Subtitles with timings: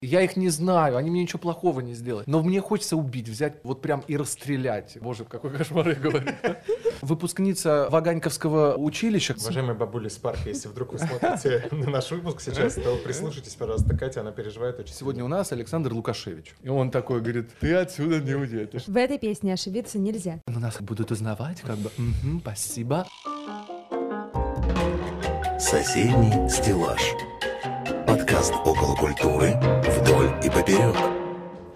[0.00, 2.22] Я их не знаю, они мне ничего плохого не сделали.
[2.28, 4.96] Но мне хочется убить, взять вот прям и расстрелять.
[5.00, 6.28] Боже, какой кошмар я говорю.
[7.02, 9.34] Выпускница Ваганьковского училища.
[9.36, 13.96] Уважаемые бабули с парка, если вдруг вы смотрите на наш выпуск сейчас, то прислушайтесь, пожалуйста,
[13.98, 14.94] Катя, она переживает очень.
[14.94, 16.54] Сегодня у нас Александр Лукашевич.
[16.62, 18.86] И он такой говорит, ты отсюда не уедешь.
[18.86, 20.40] В этой песне ошибиться нельзя.
[20.46, 23.04] Но нас будут узнавать, как бы, «Мгм, спасибо.
[25.58, 27.00] Соседний стеллаж.
[28.08, 29.54] Подкаст около культуры
[29.84, 31.17] вдоль и поперек.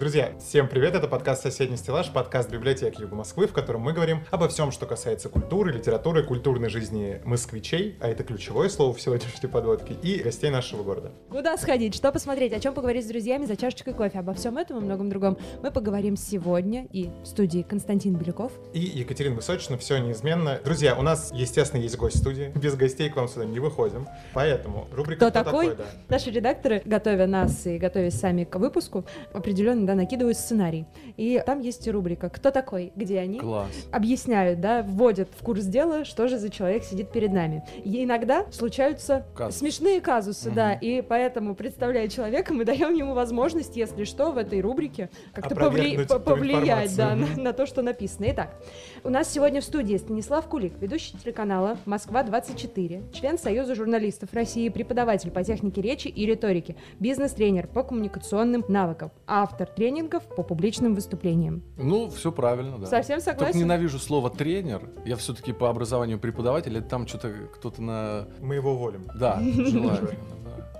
[0.02, 4.24] Друзья, всем привет, это подкаст «Соседний стеллаж», подкаст библиотеки Юга Москвы, в котором мы говорим
[4.32, 9.48] обо всем, что касается культуры, литературы, культурной жизни москвичей, а это ключевое слово в сегодняшней
[9.48, 11.12] подводке, и гостей нашего города.
[11.30, 14.18] Куда сходить, что посмотреть, о чем поговорить с друзьями за чашечкой кофе.
[14.18, 18.50] Обо всем этом и многом другом мы поговорим сегодня и в студии Константин Беляков.
[18.72, 20.58] И Екатерина Высочина, все неизменно.
[20.64, 24.08] Друзья, у нас, естественно, есть гость в студии, без гостей к вам сюда не выходим,
[24.34, 25.76] поэтому рубрика Кто такой?
[25.76, 25.84] да.
[26.08, 30.86] Наши редакторы, готовя нас и готовясь сами к выпуску, определенно да, накидывают сценарий.
[31.16, 33.70] И там есть рубрика «Кто такой?», где они Класс.
[33.90, 37.64] объясняют, да, вводят в курс дела, что же за человек сидит перед нами.
[37.84, 39.58] И иногда случаются Казус.
[39.58, 44.60] смешные казусы, да, и поэтому, представляя человека, мы даем ему возможность, если что, в этой
[44.60, 48.26] рубрике как-то повли- повлиять да, на, на то, что написано.
[48.30, 48.56] Итак,
[49.04, 55.30] у нас сегодня в студии Станислав Кулик, ведущий телеканала «Москва-24», член Союза журналистов России, преподаватель
[55.30, 61.62] по технике речи и риторике, бизнес-тренер по коммуникационным навыкам, автор тренингов по публичным выступлениям.
[61.76, 62.86] Ну, все правильно, да.
[62.86, 63.60] Совсем Только согласен?
[63.60, 64.88] ненавижу слово тренер.
[65.04, 69.06] Я все-таки по образованию преподаватель, это там что-то кто-то на Мы его уволим.
[69.18, 70.00] Да, да.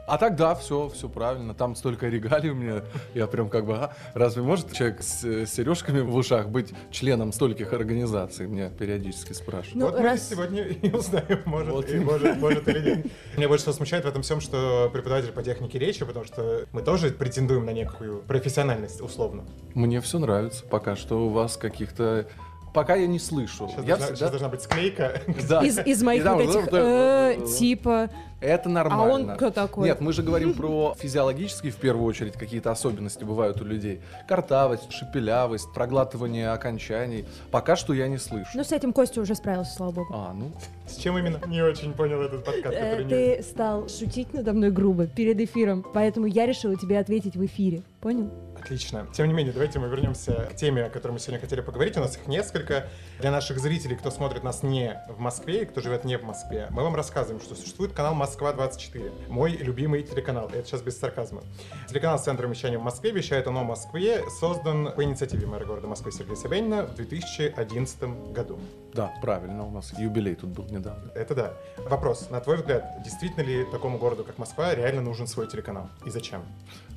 [0.07, 1.55] А так да, все, все правильно.
[1.55, 2.83] Там столько регалий у меня.
[3.15, 7.33] Я прям как бы, а, разве может человек с, э, сережками в ушах быть членом
[7.33, 8.47] стольких организаций?
[8.47, 9.75] Меня периодически спрашивают.
[9.77, 13.07] Ну, вот мы раз- сегодня и узнаем, может, Вот и может, может или нет.
[13.37, 16.83] Меня больше всего смущает в этом всем, что преподаватель по технике речи, потому что мы
[16.83, 19.45] тоже претендуем на некую профессиональность, условно.
[19.75, 20.65] Мне все нравится.
[20.67, 22.27] Пока что у вас каких-то...
[22.75, 23.69] Пока я не слышу.
[23.69, 25.21] Сейчас, Я должна, всегда- сейчас должна быть склейка.
[25.49, 25.61] Да.
[25.63, 28.09] Из, из моих вот этих э, типа
[28.43, 29.05] Это нормально.
[29.05, 29.89] А он кто такой?
[29.89, 34.01] Нет, мы же говорим про физиологические, в первую очередь, какие-то особенности бывают у людей.
[34.29, 37.25] Картавость, шепелявость, проглатывание окончаний.
[37.51, 38.51] Пока что я не слышу.
[38.55, 40.13] Ну, с этим Костя уже справился, слава богу.
[40.13, 40.51] А, ну,
[40.87, 41.41] С чем именно?
[41.47, 43.05] Не очень понял этот подкаст, Э.
[43.09, 47.83] Ты стал шутить надо мной грубо перед эфиром, поэтому я решила тебе ответить в эфире.
[48.01, 48.31] Понял?
[48.63, 49.07] Отлично.
[49.13, 51.97] Тем не менее, давайте мы вернемся к теме, о которой мы сегодня хотели поговорить.
[51.97, 52.89] У нас их несколько.
[53.21, 56.69] Для наших зрителей, кто смотрит нас не в Москве и кто живет не в Москве,
[56.71, 59.29] мы вам рассказываем, что существует канал Москва-24.
[59.29, 60.49] Мой любимый телеканал.
[60.49, 61.43] Это сейчас без сарказма.
[61.89, 64.23] Телеканал с центром вещания в Москве вещает он о Москве.
[64.39, 68.59] Создан по инициативе мэра города Москвы Сергея Собянина в 2011 году.
[68.95, 71.11] да, правильно, у нас юбилей тут был недавно.
[71.15, 71.55] Это да.
[71.89, 72.31] Вопрос.
[72.31, 75.89] На твой взгляд, действительно ли такому городу, как Москва, реально нужен свой телеканал?
[76.07, 76.43] И зачем?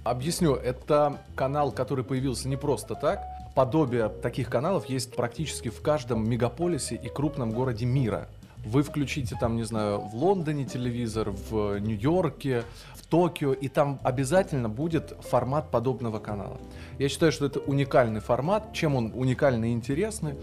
[0.06, 3.24] Объясню, это канал, который появился не просто так.
[3.56, 8.28] Подобие таких каналов есть практически в каждом мегаполисе и крупном городе мира.
[8.64, 14.70] Вы включите там, не знаю, в Лондоне телевизор, в Нью-Йорке, в Токио, и там обязательно
[14.70, 16.60] будет формат подобного канала.
[17.00, 18.74] Я считаю, что это уникальный формат.
[18.74, 20.36] Чем он уникальный и интересный?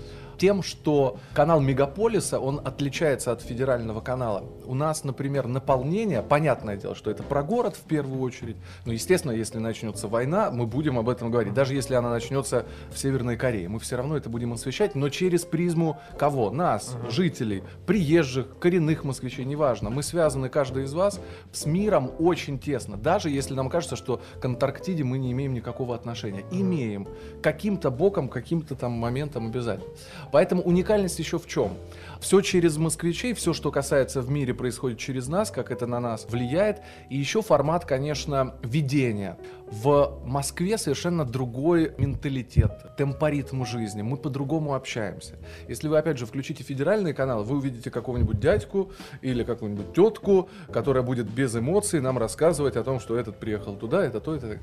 [0.42, 4.42] Тем, что канал Мегаполиса, он отличается от федерального канала.
[4.64, 9.31] У нас, например, наполнение, понятное дело, что это про город в первую очередь, но, естественно,
[9.31, 11.54] если начнется война, мы будем об этом говорить.
[11.54, 15.44] Даже если она начнется в Северной Корее, мы все равно это будем освещать, но через
[15.44, 16.50] призму кого?
[16.50, 19.91] Нас, жителей, приезжих, коренных москвичей, неважно.
[19.91, 21.20] Мы связаны, каждый из вас,
[21.52, 22.97] с миром очень тесно.
[22.97, 26.44] Даже если нам кажется, что к Антарктиде мы не имеем никакого отношения.
[26.50, 27.06] Имеем.
[27.44, 29.88] Каким-то боком, каким-то там моментом обязательно.
[30.32, 31.76] Поэтому уникальность еще в чем?
[32.20, 36.26] Все через москвичей, все, что касается в мире, происходит через нас, как это на нас
[36.28, 36.81] влияет.
[37.10, 39.37] И еще формат, конечно, ведения.
[39.66, 44.03] В Москве совершенно другой менталитет, темпоритм жизни.
[44.03, 45.34] Мы по-другому общаемся.
[45.69, 51.03] Если вы, опять же, включите федеральные каналы, вы увидите какого-нибудь дядьку или какую-нибудь тетку, которая
[51.03, 54.59] будет без эмоций нам рассказывать о том, что этот приехал туда, это то, это...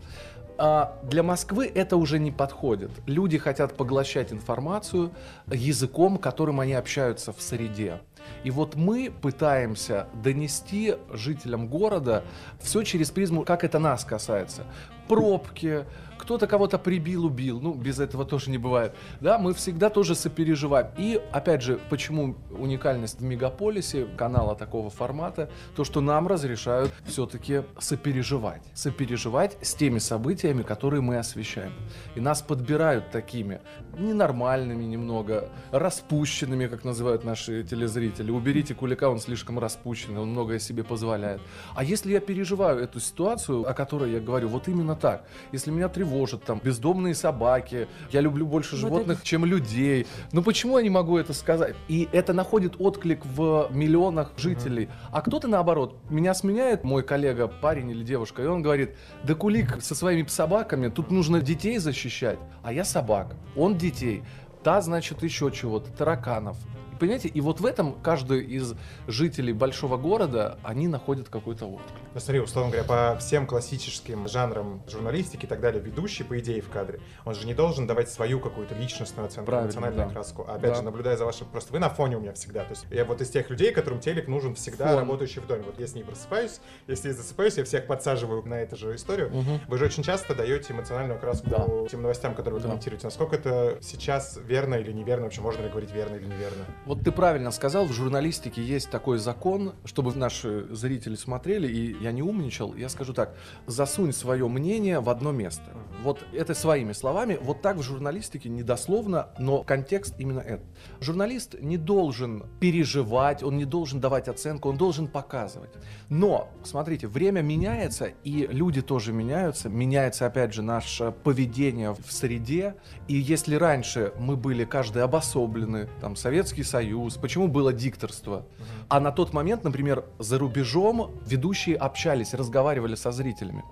[0.61, 2.91] А для Москвы это уже не подходит.
[3.05, 5.11] Люди хотят поглощать информацию
[5.47, 8.01] языком, которым они общаются в среде.
[8.43, 12.25] И вот мы пытаемся донести жителям города
[12.59, 14.65] все через призму, как это нас касается.
[15.07, 15.85] Пробки,
[16.29, 18.93] кто-то кого-то прибил, убил, ну, без этого тоже не бывает.
[19.19, 20.89] Да, мы всегда тоже сопереживаем.
[20.95, 27.63] И, опять же, почему уникальность в мегаполисе канала такого формата, то, что нам разрешают все-таки
[27.79, 28.61] сопереживать.
[28.75, 31.73] Сопереживать с теми событиями, которые мы освещаем.
[32.13, 33.59] И нас подбирают такими
[33.97, 38.29] ненормальными немного, распущенными, как называют наши телезрители.
[38.29, 41.41] Уберите Кулика, он слишком распущенный, он многое себе позволяет.
[41.73, 45.25] А если я переживаю эту ситуацию, о которой я говорю, вот именно так.
[45.51, 45.89] Если меня
[46.19, 50.05] тревожат там бездомные собаки, я люблю больше Вот животных, это- чем людей.
[50.31, 51.75] Ну почему я не могу это сказать?
[51.87, 54.89] И это находит отклик в миллионах жителей.
[55.11, 59.81] А кто-то наоборот, меня сменяет мой коллега, парень или девушка, и он говорит, да кулик
[59.81, 64.23] со своими собаками, тут нужно детей защищать, а я собак, он детей.
[64.63, 66.57] Та, значит, еще чего-то, тараканов.
[66.99, 68.73] Понимаете, и вот в этом каждый из
[69.07, 71.97] жителей большого города, они находят какой-то отклик.
[72.13, 76.61] Ну смотри, условно говоря, по всем классическим жанрам журналистики и так далее, ведущий, по идее,
[76.61, 80.13] в кадре, он же не должен давать свою какую-то личностную оценку, Правильно, эмоциональную да.
[80.13, 80.45] краску.
[80.47, 80.75] А опять Да.
[80.75, 81.47] же, наблюдая за вашим...
[81.47, 82.63] Просто вы на фоне у меня всегда.
[82.63, 84.99] То есть я вот из тех людей, которым телек нужен всегда Фон.
[84.99, 85.63] работающий в доме.
[85.65, 89.31] Вот я с ней просыпаюсь, если я засыпаюсь, я всех подсаживаю на эту же историю.
[89.67, 91.65] Вы же очень часто даете эмоциональную краску Да.
[91.89, 92.69] тем новостям, которые вы Да.
[92.69, 93.07] комментируете.
[93.07, 95.25] Насколько это сейчас верно или неверно?
[95.25, 96.65] Вообще можно ли говорить верно или неверно?
[96.89, 102.11] Вот ты правильно сказал, в журналистике есть такой закон, чтобы наши зрители смотрели, и я
[102.11, 103.35] не умничал, я скажу так,
[103.67, 105.65] засунь свое мнение в одно место.
[106.01, 110.65] Вот это своими словами, вот так в журналистике недословно, но контекст именно этот.
[110.99, 115.69] Журналист не должен переживать, он не должен давать оценку, он должен показывать.
[116.09, 122.77] Но, смотрите, время меняется, и люди тоже меняются, меняется, опять же, наше поведение в среде,
[123.07, 126.78] и если раньше мы были каждый обособлены, там, Советский Союз,
[127.21, 128.45] почему было дикторство?
[128.87, 133.63] А на тот момент, например, за рубежом ведущие общались, разговаривали со зрителями.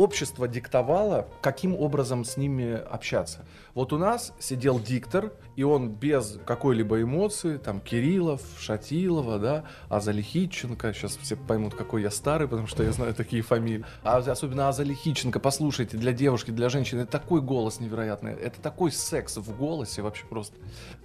[0.00, 3.44] Общество диктовало, каким образом с ними общаться.
[3.74, 10.94] Вот у нас сидел диктор, и он без какой-либо эмоции, там, Кириллов, Шатилова, да, Азалихиченко,
[10.94, 13.84] сейчас все поймут, какой я старый, потому что я знаю такие фамилии.
[14.02, 19.36] А особенно Азалихиченко, послушайте, для девушки, для женщины, это такой голос невероятный, это такой секс
[19.36, 20.56] в голосе вообще просто.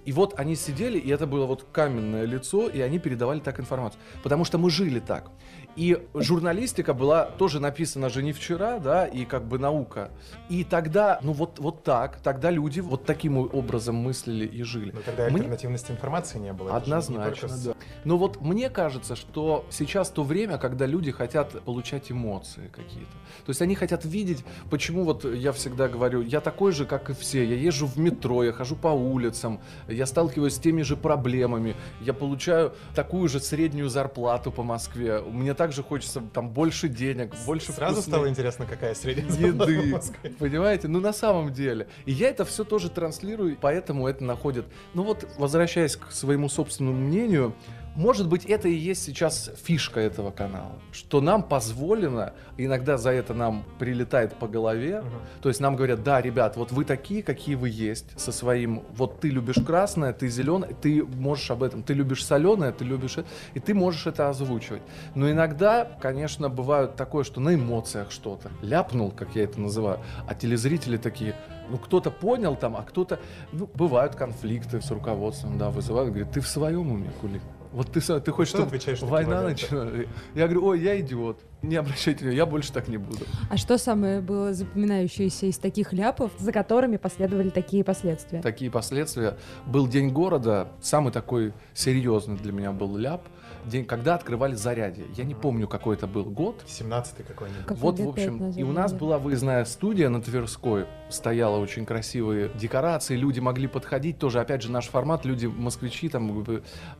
[0.06, 4.00] И вот они сидели, и это было вот каменное лицо, и они передавали так информацию.
[4.22, 5.30] Потому что мы жили так.
[5.76, 10.10] И журналистика была тоже написана же не вчера, да, и как бы наука.
[10.48, 14.92] И тогда, ну вот, вот так, тогда люди вот таким образом мыслили и жили.
[14.92, 16.70] Но тогда Мне- альтернативности информации не было.
[16.70, 17.74] Не Однозначно, с- да.
[18.04, 23.12] Но вот мне кажется, что сейчас то время, когда люди хотят получать эмоции какие-то.
[23.44, 27.12] То есть они хотят видеть, почему вот я всегда говорю, я такой же, как и
[27.12, 31.74] все, я езжу в метро, я хожу по улицам, я сталкиваюсь с теми же проблемами,
[32.00, 37.72] я получаю такую же среднюю зарплату по Москве, мне также хочется там больше денег, больше
[37.72, 40.00] Сразу вкусной стало интересно, какая средняя еды.
[40.38, 40.86] Понимаете?
[40.86, 41.88] Ну, на самом деле.
[42.04, 44.66] И я это все тоже транслирую, поэтому это находит...
[44.94, 47.52] Ну вот, возвращаясь к своему собственному мнению,
[47.96, 53.34] может быть, это и есть сейчас фишка этого канала, что нам позволено, иногда за это
[53.34, 55.10] нам прилетает по голове, Мгм.
[55.42, 59.20] то есть нам говорят, да, ребят, вот вы такие, какие вы есть, со своим, вот
[59.20, 63.28] ты любишь красное, ты зеленое, ты можешь об этом, ты любишь соленое, ты любишь это,
[63.54, 64.82] и ты можешь это озвучивать.
[65.14, 70.34] Но иногда, конечно, бывает такое, что на эмоциях что-то ляпнул, как я это называю, а
[70.34, 71.34] телезрители такие,
[71.70, 73.18] ну кто-то понял там, а кто-то,
[73.52, 77.42] ну бывают конфликты с руководством, да, вызывают, говорят, ты в своем уме, Кулик.
[77.76, 80.06] Вот ты, ты хочешь, Что чтобы отвечаешь война началась?
[80.34, 83.26] Я говорю, ой, я идиот, не обращайте внимания, я больше так не буду.
[83.50, 88.40] А что самое было запоминающееся из таких ляпов, за которыми последовали такие последствия?
[88.40, 89.36] такие последствия.
[89.66, 93.20] Был День города, самый такой серьезный для меня был ляп,
[93.66, 95.04] день, когда открывали зарядье.
[95.16, 96.62] Я не помню, какой это был год.
[96.66, 97.66] 17-й какой-нибудь.
[97.66, 100.86] Как Вот, в общем, и у нас была выездная студия на Тверской.
[101.08, 104.40] Стояла очень красивые декорации, люди могли подходить тоже.
[104.40, 106.44] Опять же, наш формат, люди, москвичи, там,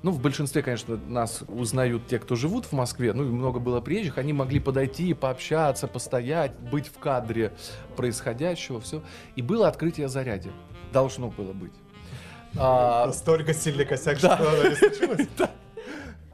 [0.03, 3.81] ну, в большинстве, конечно, нас узнают те, кто живут в Москве, ну, и много было
[3.81, 7.53] приезжих, они могли подойти, пообщаться, постоять, быть в кадре
[7.97, 9.03] происходящего, все.
[9.37, 10.51] И было открытие заряди.
[10.93, 11.73] Должно было быть.
[12.59, 14.37] А, Настолько сильный косяк, Да.
[14.37, 15.29] что оно не случилось.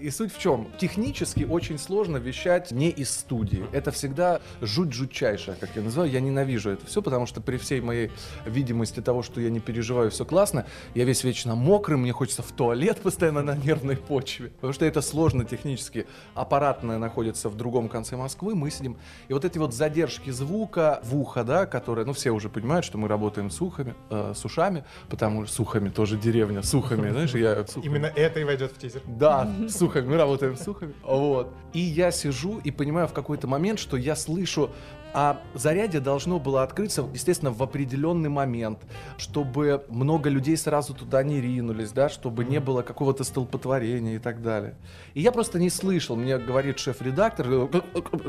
[0.03, 0.67] И суть в чем?
[0.79, 3.65] Технически очень сложно вещать не из студии.
[3.71, 6.11] Это всегда жуть жутчайшая, как я называю.
[6.11, 8.11] Я ненавижу это все, потому что при всей моей
[8.45, 10.67] видимости того, что я не переживаю, все классно,
[10.97, 14.49] я весь вечно мокрый, мне хочется в туалет постоянно на нервной почве.
[14.49, 16.09] Потому что это сложно технически.
[16.35, 18.97] Аппаратная находится в другом конце Москвы, мы сидим.
[19.29, 22.99] И вот эти вот задержки звука в ухо, да, которые, ну, все уже понимают, что
[22.99, 27.65] мы работаем с ухами, э, с ушами, потому что сухами тоже деревня, сухами, знаешь, я...
[27.81, 29.03] Именно это и войдет в тизер.
[29.07, 30.95] Да, с сухами, мы работаем с сухами.
[31.03, 31.53] Вот.
[31.73, 34.71] И я сижу и понимаю в какой-то момент, что я слышу,
[35.15, 38.79] а зарядье должно было открыться, естественно, в определенный момент,
[39.19, 44.43] чтобы много людей сразу туда не ринулись, да, чтобы не было какого-то столпотворения и так
[44.43, 44.75] далее.
[45.15, 47.69] И я просто не слышал, мне говорит шеф-редактор,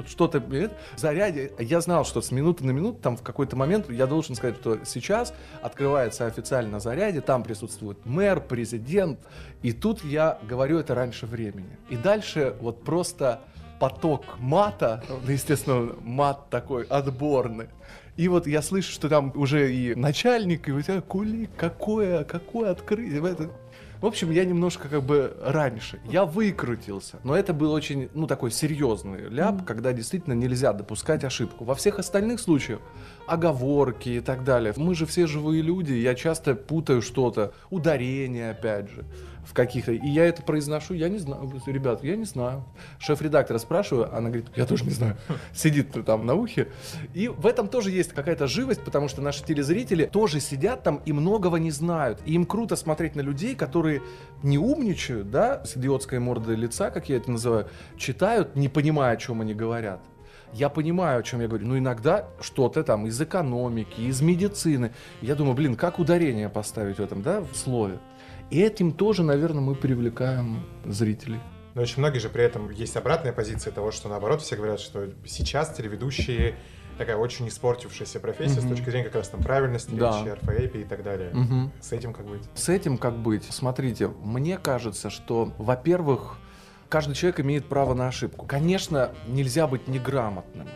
[0.08, 1.52] что-то, э, зарядье.
[1.60, 4.80] Я знал, что с минуты на минуту, там в какой-то момент я должен сказать, что
[4.86, 9.20] сейчас открывается официально зарядье, там присутствует мэр, президент,
[9.62, 11.78] и тут я говорю это раньше времени.
[11.90, 13.42] И дальше вот просто
[13.84, 17.68] поток мата, ну, естественно, мат такой отборный.
[18.16, 22.72] И вот я слышу, что там уже и начальник, и у тебя кулик, какое, какое
[22.72, 23.20] открытие.
[23.20, 23.50] в это-
[24.00, 26.00] В общем, я немножко как бы раньше.
[26.10, 27.20] Я выкрутился.
[27.24, 31.66] Но это был очень, ну, такой серьезный ляп, когда действительно нельзя допускать ошибку.
[31.66, 32.80] Во всех остальных случаях
[33.28, 34.74] оговорки и так далее.
[34.78, 39.04] Мы же все живые люди, я часто путаю что-то, ударение опять же
[39.46, 39.92] в каких-то.
[39.92, 42.64] И я это произношу, я не знаю, ребят, я не знаю.
[43.00, 45.18] Шеф-редактора спрашиваю, она говорит, я тоже не знаю.
[45.54, 46.68] Сидит там на ухе.
[47.14, 51.12] И в этом тоже есть какая-то живость, потому что наши телезрители тоже сидят там и
[51.12, 52.22] многого не знают.
[52.26, 54.02] И им круто смотреть на людей, которые
[54.42, 59.18] не умничают, да, с идиотской мордой лица, как я это называю, читают, не понимая, о
[59.18, 60.02] чем они говорят.
[60.54, 64.94] Я понимаю, о чем я говорю, но иногда что-то там из экономики, из медицины.
[65.22, 67.98] Я думаю, блин, как ударение поставить в этом, да, в слове.
[68.54, 71.40] И этим тоже, наверное, мы привлекаем зрителей.
[71.74, 75.10] Но очень многие же при этом есть обратная позиция того, что наоборот все говорят, что
[75.26, 76.56] сейчас телеведущие
[77.00, 78.76] такая очень испортившаяся профессия с Мгм.
[78.76, 80.20] точки зрения как раз там правильности Да.
[80.20, 81.32] речи, орфоэпии и так далее.
[81.34, 81.72] Мгм.
[81.82, 82.44] С этим как быть?
[82.54, 83.44] С этим как быть?
[83.50, 86.38] Смотрите, мне кажется, что, во-первых,
[86.90, 88.46] каждый человек имеет право на ошибку.
[88.46, 90.68] Конечно, нельзя быть неграмотным.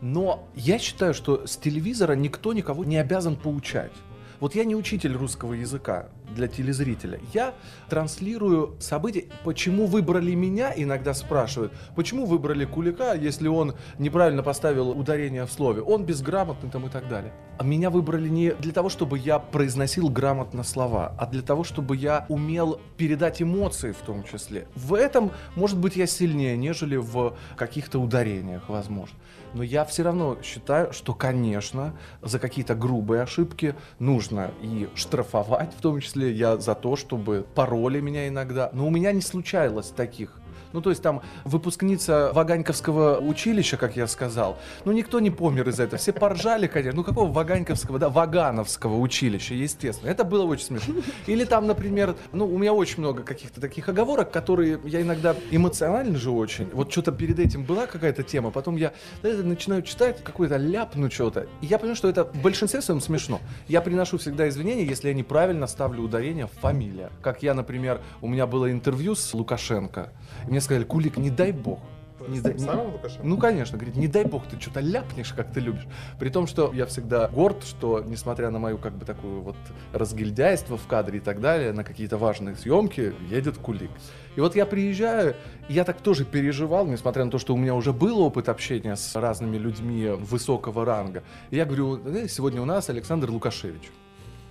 [0.00, 3.92] Но я считаю, что с телевизора никто никого не обязан поучать.
[4.40, 7.20] Вот я не учитель русского языка для телезрителя.
[7.32, 7.54] Я
[7.88, 9.26] транслирую события.
[9.44, 11.72] Почему выбрали меня, иногда спрашивают.
[11.94, 15.82] Почему выбрали Кулика, если он неправильно поставил ударение в слове?
[15.82, 17.32] Он безграмотный там и так далее.
[17.58, 21.96] А меня выбрали не для того, чтобы я произносил грамотно слова, а для того, чтобы
[21.96, 24.66] я умел передать эмоции в том числе.
[24.74, 29.16] В этом, может быть, я сильнее, нежели в каких-то ударениях, возможно.
[29.54, 35.80] Но я все равно считаю, что, конечно, за какие-то грубые ошибки нужно и штрафовать, в
[35.80, 38.70] том числе я за то, чтобы пароли меня иногда.
[38.72, 40.41] Но у меня не случалось таких.
[40.72, 45.84] Ну, то есть там выпускница Ваганьковского училища, как я сказал, ну, никто не помер из-за
[45.84, 45.98] этого.
[45.98, 46.96] Все поржали, конечно.
[46.96, 50.10] Ну, какого Ваганьковского, да, Вагановского училища, естественно.
[50.10, 50.94] Это было очень смешно.
[51.26, 56.18] Или там, например, ну, у меня очень много каких-то таких оговорок, которые я иногда эмоционально
[56.18, 56.68] же очень.
[56.72, 61.10] Вот что-то перед этим была какая-то тема, потом я э, начинаю читать какой-то ляп, ну,
[61.10, 61.46] что-то.
[61.60, 63.40] И я понимаю, что это в большинстве своем смешно.
[63.68, 67.10] Я приношу всегда извинения, если я неправильно ставлю ударение в фамилия.
[67.20, 70.12] Как я, например, у меня было интервью с Лукашенко,
[70.46, 71.80] и мне сказали, Кулик, не дай бог.
[72.28, 73.26] Не дай- самым Лукашенко?
[73.26, 75.86] ну, конечно, говорит, не дай бог ты что-то ляпнешь, как ты любишь.
[76.20, 79.56] При том, что я всегда горд, что, несмотря на мою, как бы, такую вот
[79.92, 83.90] разгильдяйство в кадре и так далее, на какие-то важные съемки едет кулик.
[84.36, 85.34] И вот я приезжаю,
[85.68, 88.96] и я так тоже переживал, несмотря на то, что у меня уже был опыт общения
[88.96, 91.22] с разными людьми высокого ранга.
[91.50, 93.90] И я говорю, «Э, сегодня у нас Александр Лукашевич.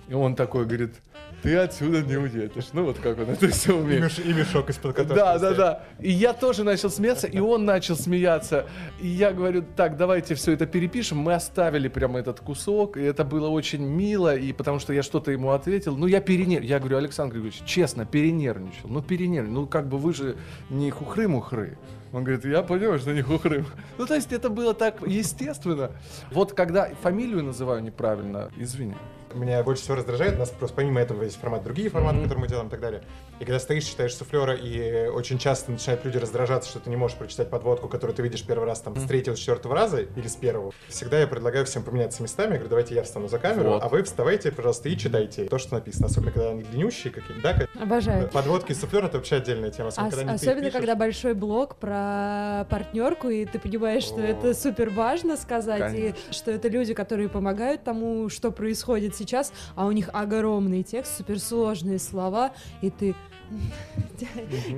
[0.08, 0.96] И он такой говорит,
[1.42, 2.68] ты отсюда не уедешь.
[2.72, 4.04] Ну вот как он это все И, умеет.
[4.04, 5.84] меш- и мешок из-под которого Да, да, да.
[5.98, 8.66] И я тоже начал смеяться, и он начал смеяться.
[9.00, 11.18] И я говорю, так, давайте все это перепишем.
[11.18, 15.30] Мы оставили прямо этот кусок, и это было очень мило, и потому что я что-то
[15.32, 15.96] ему ответил.
[15.96, 16.70] Ну, я перенервничал.
[16.70, 18.88] Я говорю, Александр Григорьевич, честно, перенервничал.
[18.88, 19.62] Ну, перенервничал.
[19.62, 20.36] Ну, как бы вы же
[20.70, 21.76] не хухры-мухры.
[22.12, 23.64] Он говорит, я понимаю, что не хухры.
[23.98, 25.90] Ну, то есть это было так естественно.
[26.30, 28.94] Вот когда фамилию называю неправильно, извини.
[29.34, 32.22] Меня больше всего раздражает, у нас просто помимо этого есть формат другие форматы, Мгм.
[32.24, 33.02] которые мы делаем и так далее.
[33.40, 37.16] И когда стоишь, читаешь суфлера, и очень часто начинают люди раздражаться, что ты не можешь
[37.16, 40.36] прочитать подводку, которую ты видишь первый раз там с третьего, с четвертого раза или с
[40.36, 40.72] первого.
[40.88, 43.82] Всегда я предлагаю всем поменяться местами, я говорю, давайте я встану за камеру, Вот.
[43.82, 46.06] а вы вставайте, пожалуйста, и читайте то, что написано.
[46.06, 47.52] Особенно, когда они длиннющие какие-то, да?
[47.54, 48.28] как- Обожаю.
[48.28, 49.88] Подводки и суфлер— это вообще отдельная тема.
[49.88, 50.72] Особенно, Ос- когда особенно, пишешь.
[50.72, 54.24] когда большой блок про партнерку, и ты понимаешь, что О.
[54.24, 56.16] это супер важно сказать, Конечно.
[56.30, 61.16] и что это люди, которые помогают тому, что происходит сейчас, а у них огромный текст,
[61.18, 63.14] суперсложные слова, и ты...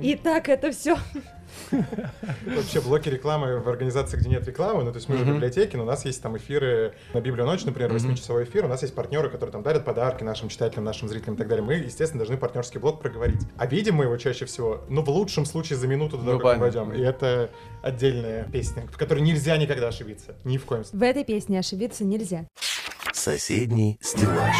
[0.01, 0.97] И так это все.
[2.45, 5.77] Вообще блоки рекламы в организации, где нет рекламы, ну то есть мы же в библиотеке,
[5.77, 7.97] но у нас есть там эфиры на Библию ночь, например, Мгм.
[8.11, 11.37] 8-часовой эфир, у нас есть партнеры, которые там дарят подарки нашим читателям, нашим зрителям и
[11.37, 11.63] так далее.
[11.65, 13.39] Мы, естественно, должны партнерский блок проговорить.
[13.57, 16.39] А видим мы его чаще всего, ну в лучшем случае за минуту до того, Ну,
[16.39, 16.91] как мы войдем.
[16.93, 17.49] И это
[17.81, 20.35] отдельная песня, в которой нельзя никогда ошибиться.
[20.43, 20.99] Ни в коем случае.
[20.99, 22.45] В этой песне ошибиться нельзя.
[23.25, 24.55] Соседний стеллаж.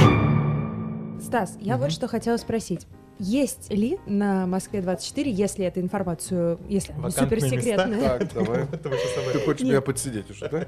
[1.22, 2.88] Стас, я вот что хотела спросить.
[3.20, 8.18] Есть ли на Москве 24, если эту информацию, если Вакантные суперсекретная?
[8.18, 8.66] Так, давай.
[9.34, 10.66] Ты хочешь меня подсидеть уже, да?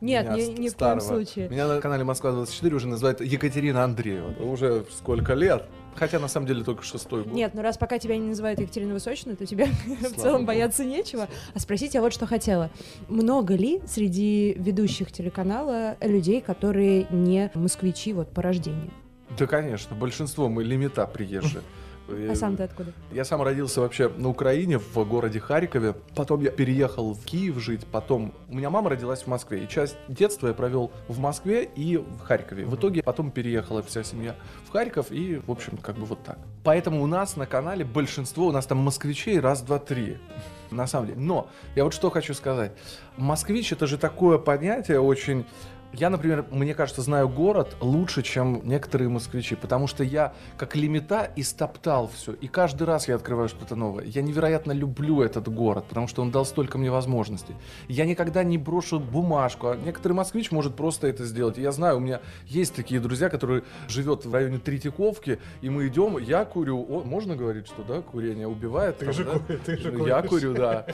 [0.00, 1.48] Нет, ни, в коем случае.
[1.48, 4.30] Меня на канале Москва-24 уже называют Екатерина Андреева.
[4.44, 5.66] Уже сколько лет?
[5.94, 7.32] Хотя на самом деле только шестой год.
[7.32, 11.28] Нет, ну раз пока тебя не называют Екатерина Высочина, то тебе в целом бояться нечего.
[11.54, 12.70] А спросить я вот что хотела.
[13.08, 18.90] Много ли среди ведущих телеканала людей, которые не москвичи вот по рождению?
[19.38, 21.62] Да, конечно, большинство мы лимита приезжие.
[22.30, 22.92] А сам ты откуда?
[23.12, 25.94] Я сам родился вообще на Украине, в городе Харькове.
[26.14, 27.86] Потом я переехал в Киев жить.
[27.86, 29.64] Потом у меня мама родилась в Москве.
[29.64, 32.64] И часть детства я провел в Москве и в Харькове.
[32.64, 34.36] В итоге потом переехала вся семья
[34.66, 35.10] в Харьков.
[35.10, 36.38] И, в общем, как бы вот так.
[36.64, 40.18] Поэтому у нас на канале большинство, у нас там москвичей раз, два, три.
[40.70, 41.20] На самом деле.
[41.20, 42.72] Но я вот что хочу сказать.
[43.16, 45.44] Москвич это же такое понятие очень
[45.92, 51.30] я, например, мне кажется, знаю город лучше, чем некоторые москвичи, потому что я как лимита
[51.36, 54.04] истоптал все, и каждый раз я открываю что-то новое.
[54.04, 57.54] Я невероятно люблю этот город, потому что он дал столько мне возможностей.
[57.88, 61.58] Я никогда не брошу бумажку, а некоторый москвич может просто это сделать.
[61.58, 66.18] Я знаю, у меня есть такие друзья, которые живет в районе Третьяковки, и мы идем,
[66.18, 68.98] я курю, о, можно говорить, что да, курение убивает?
[68.98, 69.56] Ты там, же да?
[69.64, 70.30] ты же Ну, Я куришь.
[70.30, 70.86] курю, да.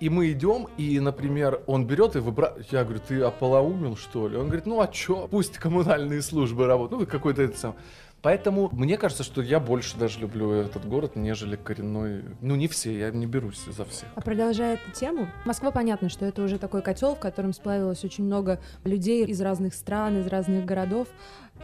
[0.00, 2.72] И мы идем, и, например, он берет и выбрасывает.
[2.72, 4.36] Я говорю, ты ополоумил, что ли?
[4.38, 5.28] Он говорит, ну а чё?
[5.30, 7.00] Пусть коммунальные службы работают.
[7.00, 7.76] Ну, какой-то это сам.
[8.22, 12.24] Поэтому мне кажется, что я больше даже люблю этот город, нежели коренной.
[12.40, 14.08] Ну, не все, я не берусь за всех.
[14.14, 18.24] А продолжая эту тему, Москва, понятно, что это уже такой котел, в котором сплавилось очень
[18.24, 21.08] много людей из разных стран, из разных городов.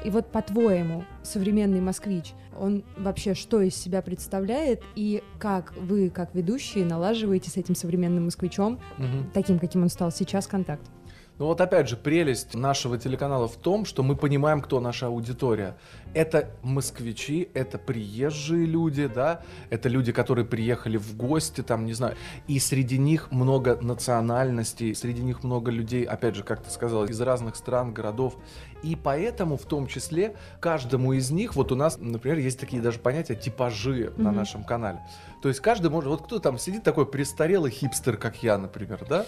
[0.04, 6.34] И вот по-твоему, современный москвич, он вообще что из себя представляет и как вы, как
[6.34, 9.30] ведущие, налаживаете с этим современным москвичом, Мгм.
[9.32, 10.82] таким, каким он стал сейчас, контакт?
[11.38, 15.76] Ну вот опять же, прелесть нашего телеканала в том, что мы понимаем, кто наша аудитория.
[16.14, 22.16] Это москвичи, это приезжие люди, да, это люди, которые приехали в гости, там, не знаю,
[22.48, 27.20] и среди них много национальностей, среди них много людей, опять же, как ты сказал, из
[27.20, 28.36] разных стран, городов.
[28.82, 32.98] И поэтому, в том числе, каждому из них, вот у нас, например, есть такие даже
[32.98, 34.36] понятия типажи на Мгм.
[34.36, 35.00] нашем канале.
[35.42, 39.26] То есть каждый может, вот кто там сидит такой престарелый хипстер, как я, например, да,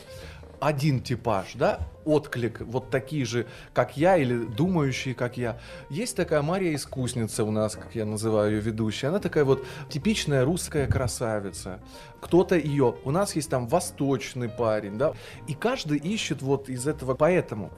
[0.61, 5.59] один типаж, да, отклик, вот такие же, как я, или думающие, как я.
[5.91, 9.07] Есть такая Мария Искусница у нас, как я называю ее ведущей.
[9.07, 11.81] Она такая вот типичная русская красавица.
[12.21, 15.13] Кто-то ее, у нас есть там восточный парень, да,
[15.47, 17.71] и каждый ищет вот из этого, поэтому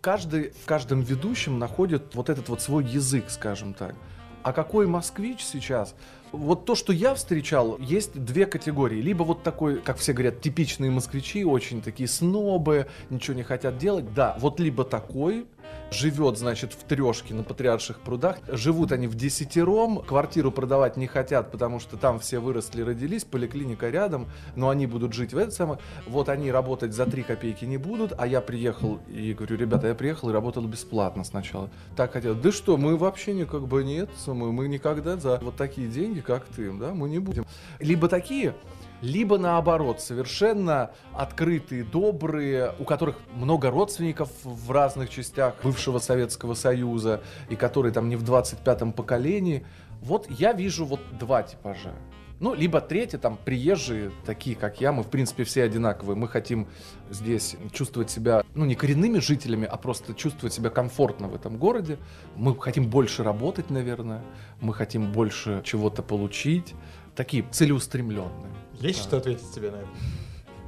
[0.00, 3.94] каждый в каждом ведущем находит вот этот вот свой язык, скажем так.
[4.42, 5.94] А какой москвич сейчас?
[6.32, 9.00] Вот то, что я встречал, есть две категории.
[9.00, 14.12] Либо вот такой, как все говорят, типичные москвичи, очень такие снобы, ничего не хотят делать.
[14.14, 15.46] Да, вот либо такой,
[15.92, 18.38] живет, значит, в трешке на Патриарших прудах.
[18.48, 23.90] Живут они в десятером, квартиру продавать не хотят, потому что там все выросли, родились, поликлиника
[23.90, 25.78] рядом, но они будут жить в это самое.
[26.06, 29.94] Вот они работать за три копейки не будут, а я приехал и говорю, ребята, я
[29.94, 31.70] приехал и работал бесплатно сначала.
[31.96, 32.34] Так хотел.
[32.34, 36.20] Да что, мы вообще не как бы нет, мы, мы никогда за вот такие деньги,
[36.20, 37.46] как ты, да, мы не будем.
[37.78, 38.54] Либо такие,
[39.02, 47.20] либо наоборот, совершенно открытые, добрые, у которых много родственников в разных частях бывшего Советского Союза,
[47.50, 49.66] и которые там не в 25-м поколении.
[50.00, 51.92] Вот я вижу вот два типажа.
[52.38, 56.16] Ну, либо третий, там, приезжие, такие, как я, мы, в принципе, все одинаковые.
[56.16, 56.66] Мы хотим
[57.08, 61.98] здесь чувствовать себя, ну, не коренными жителями, а просто чувствовать себя комфортно в этом городе.
[62.34, 64.24] Мы хотим больше работать, наверное.
[64.60, 66.74] Мы хотим больше чего-то получить.
[67.14, 68.61] Такие целеустремленные.
[68.80, 69.88] Есть что ответить тебе на это?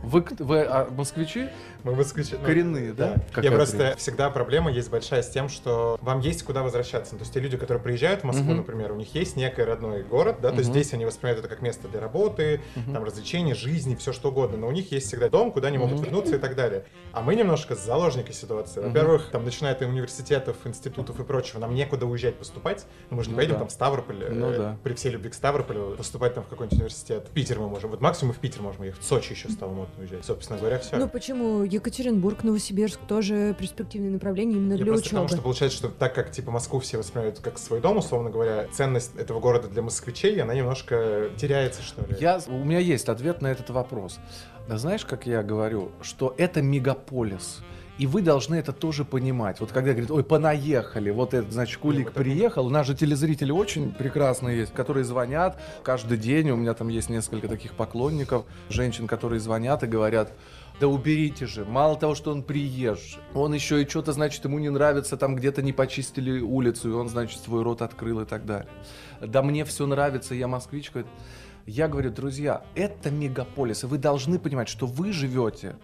[0.02, 1.48] Вы, вы а, москвичи?
[1.84, 2.34] Мы москвичи.
[2.40, 3.10] ну, Коренные, да?
[3.10, 3.98] Я Какая просто прелесть.
[3.98, 7.12] всегда проблема есть большая с тем, что вам есть куда возвращаться.
[7.14, 8.56] То есть те люди, которые приезжают в Москву, Мгм.
[8.58, 10.78] например, у них есть некий родной город, да, то есть Мгм.
[10.80, 12.94] здесь они воспринимают это как место для работы, Мгм.
[12.94, 14.56] там развлечений, жизни, все что угодно.
[14.56, 16.04] Но у них есть всегда дом, куда они могут Мгм.
[16.04, 16.84] вернуться и так далее.
[17.12, 18.80] А мы немножко заложники ситуации.
[18.80, 22.86] Во-первых, там начиная от университетов, институтов и прочего, нам некуда уезжать поступать.
[23.10, 23.58] Мы же не Ну поедем да.
[23.60, 24.76] там в Ставрополь, э, Ну да.
[24.82, 27.26] при всей любви к Ставрополю, поступать там в какой-нибудь университет.
[27.28, 27.90] В Питер мы можем.
[27.90, 29.02] Вот максимум в Питер можем ехать.
[29.02, 30.24] В Сочи еще стало модно уезжать.
[30.24, 30.96] Собственно говоря, все.
[30.96, 35.02] Ну почему Екатеринбург, Новосибирск тоже перспективное направление именно Я для учебы?
[35.08, 38.66] потому, что получается, что так как типа Москву все воспринимают как свой дом, условно говоря,
[38.72, 42.16] ценность этого города для москвичей, она немножко теряется, что ли.
[42.20, 44.18] Я, у меня есть ответ на этот вопрос.
[44.68, 47.60] Да знаешь, как я говорю, что это мегаполис.
[47.96, 49.60] И вы должны это тоже понимать.
[49.60, 52.66] Вот когда говорят, ой, понаехали, вот этот, значит, Кулик это- приехал.
[52.66, 56.50] У нас же телезрители очень прекрасные есть, которые звонят каждый день.
[56.50, 60.32] У меня там есть несколько таких поклонников, женщин, которые звонят и говорят,
[60.80, 64.70] да уберите же, мало того, что он приезжий, он еще и что-то, значит, ему не
[64.70, 68.70] нравится, там где-то не почистили улицу, и он, значит, свой рот открыл и так далее.
[69.20, 70.88] Да мне все нравится, я москвич.
[70.88, 71.08] какой-то».
[71.66, 75.76] Я говорю, друзья, это мегаполис, и вы должны понимать, что вы живете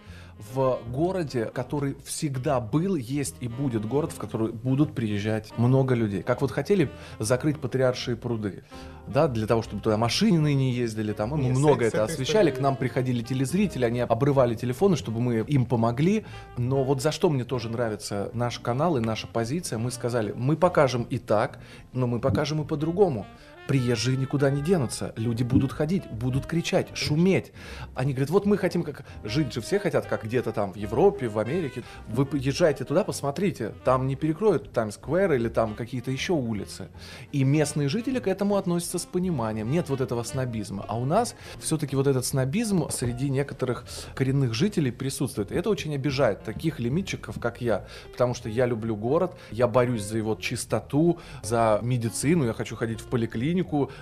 [0.53, 6.23] в городе, который всегда был, есть и будет город, в который будут приезжать много людей.
[6.23, 8.63] Как вот хотели закрыть патриаршие пруды,
[9.07, 12.57] да, для того, чтобы туда машины не ездили, там, мы Нет, много это освещали, историей-
[12.57, 16.25] к нам приходили телезрители, они обрывали телефоны, чтобы мы им помогли.
[16.57, 20.55] Но вот за что мне тоже нравится наш канал и наша позиция, мы сказали, мы
[20.55, 21.59] покажем и так,
[21.93, 23.25] но мы покажем и по-другому.
[23.67, 27.53] Приезжие никуда не денутся, люди будут ходить, будут кричать, шуметь.
[27.95, 29.05] Они говорят, вот мы хотим как...
[29.23, 31.83] Жить же все хотят, как где-то там в Европе, в Америке.
[32.07, 36.89] Вы поезжайте туда, посмотрите, там не перекроют Таймс-сквер или там какие-то еще улицы.
[37.31, 39.71] И местные жители к этому относятся с пониманием.
[39.71, 40.85] Нет вот этого снобизма.
[40.87, 45.51] А у нас все-таки вот этот снобизм среди некоторых коренных жителей присутствует.
[45.51, 47.85] И это очень обижает таких лимитчиков, как я.
[48.11, 52.99] Потому что я люблю город, я борюсь за его чистоту, за медицину, я хочу ходить
[52.99, 53.50] в поликлинику,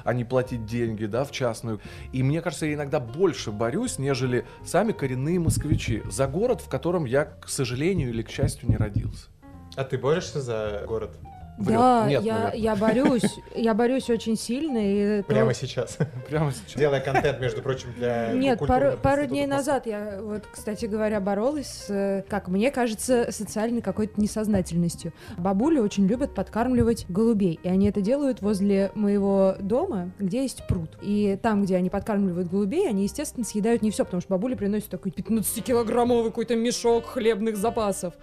[0.04, 1.80] а не платить деньги, да, в частную.
[2.14, 7.06] И мне кажется, я иногда больше борюсь, нежели сами коренные москвичи за город, в котором
[7.06, 9.28] я, к сожалению или к счастью, не родился.
[9.76, 11.18] А ты борешься за город?
[11.60, 11.78] Врет.
[11.78, 12.60] Да, Нет, я, наверное.
[12.60, 14.80] я борюсь, я борюсь очень сильно.
[14.82, 15.98] И Прямо сейчас.
[16.30, 16.76] Прямо сейчас.
[16.76, 21.86] Делая контент, между прочим, для Нет, пару, пару дней назад я, вот, кстати говоря, боролась
[21.88, 25.12] с, как мне кажется, социальной какой-то несознательностью.
[25.38, 30.90] Бабули очень любят подкармливать голубей, и они это делают возле моего дома, где есть пруд.
[31.02, 34.90] И там, где они подкармливают голубей, они, естественно, съедают не все, потому что бабули приносят
[34.90, 38.14] такой 15-килограммовый какой-то мешок хлебных запасов.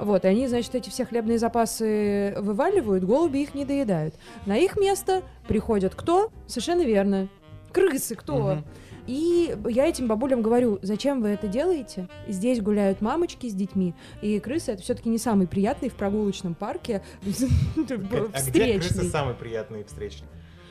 [0.00, 4.14] Вот, и они, значит, эти все хлебные запасы вываливают, голуби их не доедают.
[4.46, 6.30] На их место приходят кто?
[6.46, 7.28] Совершенно верно.
[7.72, 8.58] Крысы, кто?
[9.06, 12.08] И я этим бабулям говорю, зачем вы это делаете?
[12.28, 17.02] Здесь гуляют мамочки с детьми, и крысы это все-таки не самый приятный в прогулочном парке
[17.22, 19.10] А где крысы встречный.
[19.10, 20.28] самые приятные встречные?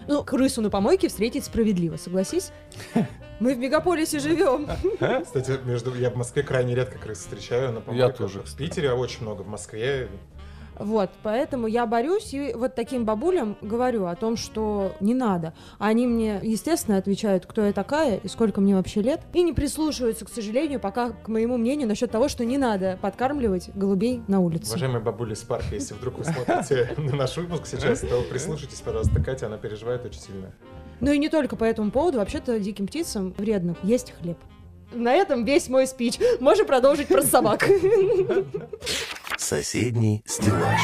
[0.09, 2.51] Ну, крысу на помойке встретить справедливо, согласись?
[3.39, 4.67] Мы в мегаполисе живем.
[5.23, 7.73] Кстати, между я в Москве крайне редко крыс встречаю.
[7.73, 8.17] На помойках.
[8.17, 8.55] тоже, В.
[8.55, 10.09] Питере очень много, в Москве.
[10.79, 15.53] Вот, поэтому я борюсь и вот таким бабулям говорю о том, что не надо.
[15.77, 20.25] Они мне, естественно, отвечают, кто я такая и сколько мне вообще лет, и не прислушиваются,
[20.25, 24.69] к сожалению, пока к моему мнению насчет того, что не надо подкармливать голубей на улице.
[24.69, 29.21] Уважаемые бабули с парка, если вдруг вы смотрите на наш выпуск сейчас, то прислушайтесь, пожалуйста,
[29.21, 30.53] Катя, она переживает очень сильно.
[31.01, 34.37] Ну и не только по этому поводу, вообще-то диким птицам вредно есть хлеб.
[34.91, 36.19] На этом весь мой спич.
[36.39, 37.67] Можем продолжить про собак.
[39.37, 40.81] Соседний стеллаж.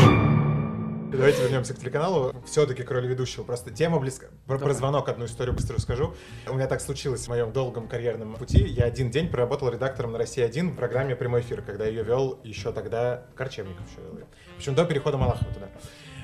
[1.12, 2.34] Давайте вернемся к телеканалу.
[2.46, 3.44] Все-таки к роли ведущего.
[3.44, 4.28] Просто тема близка.
[4.48, 6.14] Про, про звонок одну историю быстро расскажу.
[6.48, 8.64] У меня так случилось в моем долгом карьерном пути.
[8.64, 12.40] Я один день проработал редактором на России 1 в программе «Прямой эфир», когда ее вел
[12.44, 13.86] еще тогда Корчевников.
[13.90, 14.28] Еще вел.
[14.58, 15.70] общем, до перехода Малахова туда.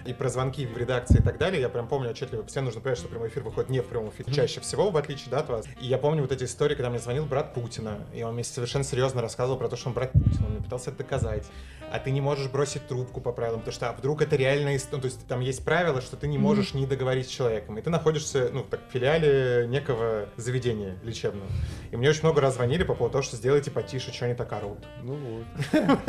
[0.05, 2.45] И про звонки в редакции и так далее, я прям помню отчетливо.
[2.45, 5.29] Всем нужно понять, что прямой эфир выходит не в прямом эфире чаще всего, в отличие
[5.29, 5.65] да, от вас.
[5.79, 8.83] И я помню вот эти истории, когда мне звонил брат Путина, и он мне совершенно
[8.83, 11.45] серьезно рассказывал про то, что он брат Путина, он мне пытался это доказать.
[11.91, 14.71] А ты не можешь бросить трубку по правилам, потому что а вдруг это реально...
[14.91, 17.77] Ну, то есть там есть правило, что ты не можешь не договорить с человеком.
[17.77, 21.47] И ты находишься, ну, так, в филиале некого заведения лечебного.
[21.91, 24.51] И мне очень много раз звонили по поводу того, что сделайте потише, что они так
[24.53, 24.79] орут.
[25.03, 25.45] Ну вот.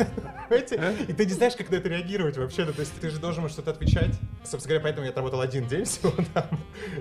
[0.49, 1.05] Понимаете?
[1.07, 2.65] И ты не знаешь, как на это реагировать вообще.
[2.65, 4.13] Ну, то есть ты же должен что-то отвечать.
[4.43, 6.45] Собственно говоря, поэтому я отработал один день всего там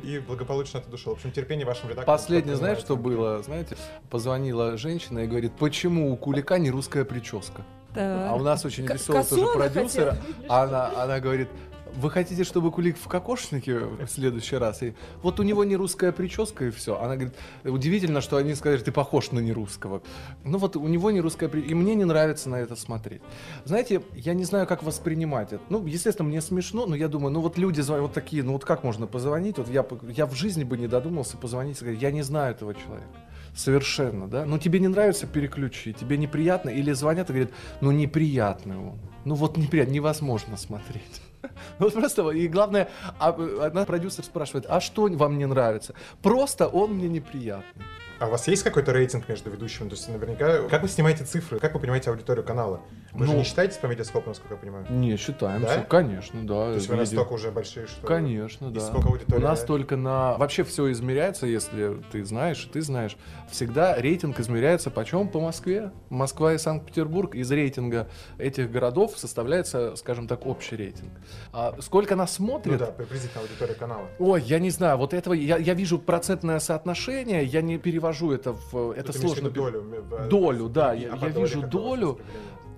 [0.03, 1.15] и благополучно оттуда ушел.
[1.15, 2.07] В общем, терпение вашим редакторам.
[2.07, 3.43] Последнее, знаешь, что было?
[3.43, 3.77] Знаете,
[4.11, 7.65] позвонила женщина и говорит, почему у Кулика не русская прическа?
[7.95, 10.17] А у нас очень К- веселый тоже продюсер.
[10.49, 11.49] а Она, она говорит,
[11.95, 14.83] вы хотите, чтобы Кулик в кокошнике в следующий раз?
[14.83, 16.99] И вот у него не русская прическа и все.
[16.99, 20.03] Она говорит, удивительно, что они сказали, ты похож на нерусского.
[20.45, 21.71] Ну вот у него не русская прическа.
[21.73, 23.21] И мне не нравится на это смотреть.
[23.65, 25.63] Знаете, я не знаю, как воспринимать это.
[25.69, 28.65] Ну, естественно, мне смешно, но я думаю, ну вот люди звонят вот такие, ну вот
[28.65, 29.59] как можно позвонить?
[29.59, 29.85] Вот я,
[30.17, 33.09] я в жизни бы не додумался позвонить и сказать, я не знаю этого человека.
[33.55, 34.47] Совершенно, да?
[34.47, 35.93] Ну тебе не нравится, переключи.
[35.93, 36.71] Тебе неприятно?
[36.71, 38.99] Или звонят и говорят, ну неприятный он.
[39.25, 41.23] Ну вот неприятно, невозможно смотреть.
[41.81, 42.89] Вот просто, и главное,
[43.19, 45.93] а, одна продюсер спрашивает, а что вам не нравится?
[46.23, 47.85] Просто он мне неприятный.
[48.21, 49.89] А у вас есть какой-то рейтинг между ведущими?
[49.89, 50.69] То есть наверняка...
[50.69, 51.59] Как вы снимаете цифры?
[51.59, 52.81] Как вы понимаете аудиторию канала?
[53.15, 54.87] Вы же Ну, не считаетесь по медиаскопу, насколько я понимаю?
[54.89, 55.83] Не, считаемся, Да?
[55.83, 56.69] конечно, да.
[56.69, 56.99] То есть вы видим.
[57.17, 58.07] настолько уже большие, что...
[58.07, 58.81] Конечно, И да.
[58.81, 59.39] сколько аудитория?
[59.39, 60.37] У нас только на...
[60.39, 63.19] Вообще все измеряется, если ты знаешь, и ты знаешь.
[63.51, 65.29] Всегда рейтинг измеряется почем?
[65.29, 65.93] По Москве.
[66.09, 67.35] Москва и Санкт-Петербург.
[67.35, 71.11] Из рейтинга этих городов составляется, скажем так, общий рейтинг.
[71.53, 72.79] А сколько нас Ну смотрит?
[72.79, 74.07] да, приблизительно аудитория канала.
[74.19, 78.53] Ой, я не знаю, вот этого, я, я вижу процентное соотношение, я не перевожу это
[78.55, 78.93] в...
[78.93, 79.51] Это в сложно...
[79.51, 79.85] долю.
[80.13, 82.19] э, Долю, да, и- я- я вижу долю.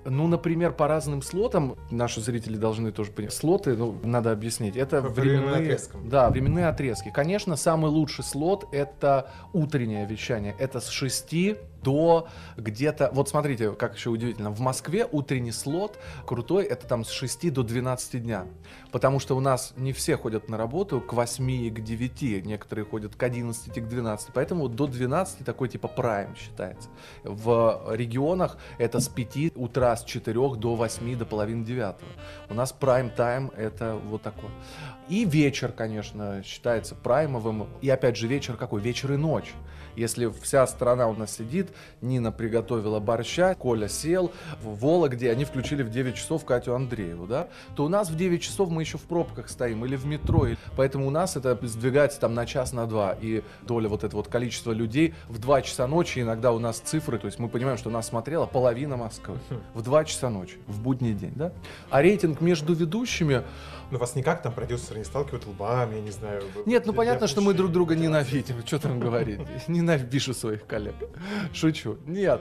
[0.04, 3.32] Ну, например, по разным слотам, наши зрители должны тоже понять.
[3.32, 4.76] Слоты, ну, надо объяснить.
[4.76, 6.08] Это По временные, отрезкам.
[6.08, 7.10] да, временные отрезки.
[7.14, 10.54] Конечно, самый лучший слот это утреннее вещание.
[10.58, 11.34] Это с 6
[11.84, 13.10] до где-то...
[13.12, 14.50] Вот смотрите, как еще удивительно.
[14.50, 18.46] В Москве утренний слот крутой, это там с 6 до 12 дня.
[18.90, 22.84] Потому что у нас не все ходят на работу к 8 и к 9, некоторые
[22.84, 24.30] ходят к 11 и к 12.
[24.34, 26.88] Поэтому до 12 такой типа прайм считается.
[27.22, 31.96] В регионах это с 5 утра, с 4 до 8, до половины 9.
[32.48, 34.50] У нас прайм-тайм это вот такой.
[35.08, 37.68] И вечер, конечно, считается праймовым.
[37.82, 38.80] И опять же, вечер какой?
[38.80, 39.52] Вечер и ночь.
[39.96, 45.82] Если вся страна у нас сидит, Нина приготовила борща, Коля сел в Вологде, они включили
[45.82, 49.02] в 9 часов Катю Андрееву, да, то у нас в 9 часов мы еще в
[49.02, 50.46] пробках стоим или в метро.
[50.46, 53.16] и Поэтому у нас это сдвигается там на час, на два.
[53.20, 57.18] И доля вот этого вот количества людей в 2 часа ночи иногда у нас цифры,
[57.18, 59.38] то есть мы понимаем, что нас смотрела половина Москвы.
[59.74, 61.52] В 2 часа ночи, в будний день, да.
[61.90, 63.42] А рейтинг между ведущими,
[63.90, 66.42] Ну, вас никак там продюсеры не сталкивают лбами, я не знаю.
[66.66, 68.56] Нет, ну понятно, что мы друг друга ненавидим.
[68.66, 69.40] Что там говорить?
[69.84, 70.94] Ненавижу своих коллег.
[71.52, 71.98] Шучу.
[72.06, 72.40] Нет.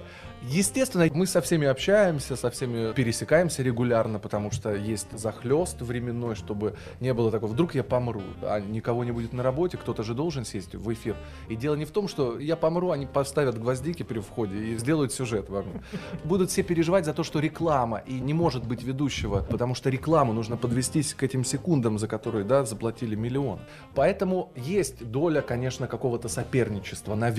[0.49, 6.75] Естественно, мы со всеми общаемся, со всеми пересекаемся регулярно, потому что есть захлест временной, чтобы
[6.99, 10.43] не было такого, вдруг я помру, а никого не будет на работе, кто-то же должен
[10.43, 11.15] сесть в эфир.
[11.47, 15.13] И дело не в том, что я помру, они поставят гвоздики при входе и сделают
[15.13, 15.81] сюжет во мне.
[16.25, 20.33] Будут все переживать за то, что реклама, и не может быть ведущего, потому что рекламу
[20.33, 23.59] нужно подвестись к этим секундам, за которые, да, заплатили миллион.
[23.95, 27.32] Поэтому есть доля, конечно, какого-то соперничества, наверное.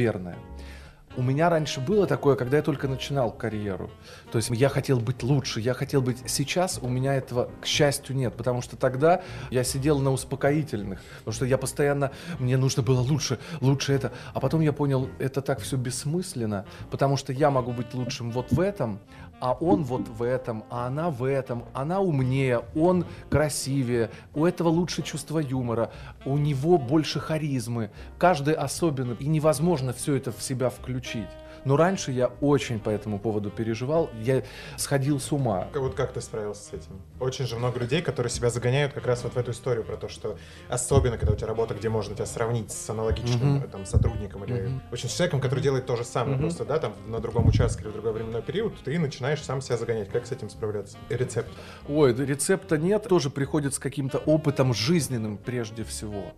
[1.17, 3.89] У меня раньше было такое, когда я только начинал карьеру.
[4.33, 6.19] То есть я хотел быть лучше, я хотел быть...
[6.27, 11.33] Сейчас у меня этого, к счастью, нет, потому что тогда я сидел на успокоительных, потому
[11.33, 12.11] что я постоянно...
[12.41, 14.13] Мне нужно было лучше, лучше это.
[14.33, 18.51] А потом я понял, это так все бессмысленно, потому что я могу быть лучшим вот
[18.51, 18.99] в этом,
[19.45, 24.69] а он вот в этом, а она в этом, она умнее, он красивее, у этого
[24.69, 25.91] лучше чувство юмора,
[26.25, 31.29] у него больше харизмы, каждый особенный, и невозможно все это в себя включить.
[31.65, 34.43] Но раньше я очень по этому поводу переживал, я
[34.77, 35.69] сходил с ума.
[35.75, 37.01] Вот как ты справился с этим?
[37.21, 40.09] Очень же много людей, которые себя загоняют как раз вот в эту историю про то,
[40.09, 40.37] что
[40.69, 44.53] особенно, когда у тебя работа, где можно тебя сравнить с аналогичным э, там, сотрудником или
[44.69, 44.83] Мгм.
[44.93, 46.43] очень с человеком, который делает то же самое, Мгм.
[46.43, 49.77] просто, да, там, на другом участке или в другой временной период, ты начинаешь сам себя
[49.79, 50.11] загонять.
[50.11, 50.99] Как с этим справляться?
[51.09, 51.51] Рецепт.
[51.89, 56.35] Ой, рецепта нет, тоже приходит с каким-то опытом жизненным прежде всего.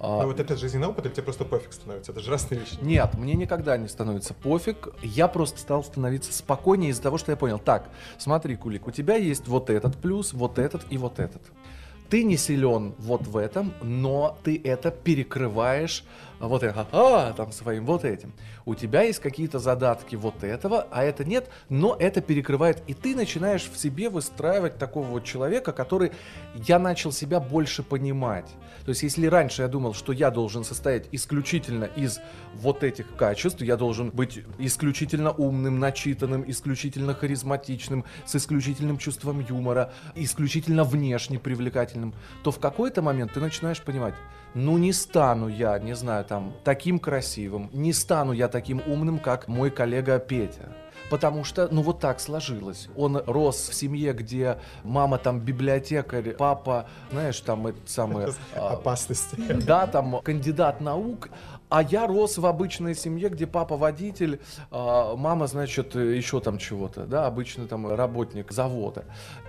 [0.00, 2.12] А, Ну вот этот жизненный опыт, или тебе просто пофиг становится?
[2.12, 2.76] Это же разные вещи.
[2.80, 4.88] Нет, мне никогда не становится пофиг.
[5.02, 7.58] Я просто стал становиться спокойнее из-за того, что я понял.
[7.58, 11.42] Так, смотри, Кулик, у тебя есть вот этот плюс, вот этот и вот этот.
[12.10, 16.04] Ты не силен вот в этом, но ты это перекрываешь
[16.40, 18.32] вот это, а, там своим вот этим.
[18.68, 22.82] У тебя есть какие-то задатки вот этого, а это нет, но это перекрывает.
[22.86, 26.12] И ты начинаешь в себе выстраивать такого вот человека, который
[26.54, 28.44] я начал себя больше понимать.
[28.84, 32.20] То есть, если раньше я думал, что я должен состоять исключительно из
[32.56, 39.94] вот этих качеств, я должен быть исключительно умным, начитанным, исключительно харизматичным, с исключительным чувством юмора,
[40.14, 42.12] исключительно внешне привлекательным,
[42.44, 44.14] то в какой-то момент ты начинаешь понимать,
[44.54, 49.48] ну не стану я, не знаю, там, таким красивым, не стану я таким умным, как
[49.48, 50.68] мой коллега Петя.
[51.10, 52.88] Потому что, ну вот так сложилось.
[52.96, 58.28] Он рос в семье, где мама там библиотекарь, папа, знаешь, там это самое...
[58.54, 59.36] а, Опасности.
[59.36, 61.30] да, там кандидат наук,
[61.70, 64.40] а я рос в обычной семье, где папа водитель,
[64.70, 69.04] а, мама, значит, еще там чего-то, да, обычный там работник завода.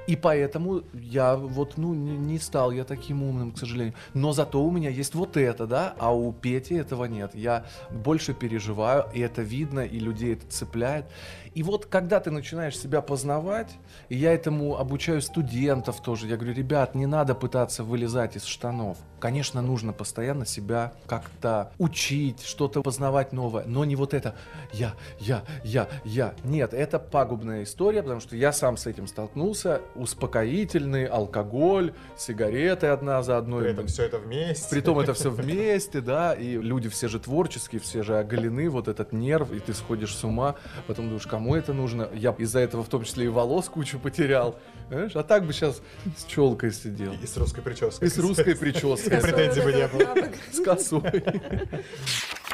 [0.10, 3.94] И поэтому я вот, ну, не, не стал я таким умным, к сожалению.
[4.16, 7.36] Но зато у меня есть вот это, да, а у Пети этого нет.
[7.36, 11.06] Я больше переживаю, и это видно, и людей это цепляет.
[11.54, 13.72] И вот когда ты начинаешь себя познавать,
[14.10, 18.98] и я этому обучаю студентов тоже, я говорю, ребят, не надо пытаться вылезать из штанов.
[19.20, 24.36] Конечно, нужно постоянно себя как-то учить, что-то познавать новое, но не вот это
[24.72, 26.34] я, я, я, я.
[26.44, 29.82] Нет, это пагубная история, потому что я сам с этим столкнулся.
[29.96, 33.64] Успокоительный, алкоголь, сигареты одна за одной.
[33.64, 34.70] При этом все это вместе.
[34.70, 39.12] Притом это все вместе, да, и люди все же творческие, все же оголены, вот этот
[39.12, 40.56] нерв, и ты сходишь с ума,
[40.88, 42.10] потом думаешь, кому это нужно?
[42.14, 45.82] Я из-за этого в том числе и волос кучу потерял, знаешь, а так бы сейчас
[46.18, 47.14] с челкой сидел.
[47.14, 48.08] И с русской прической.
[48.10, 50.30] И с русской прической, Претензий бы не было.
[50.52, 51.24] с косой.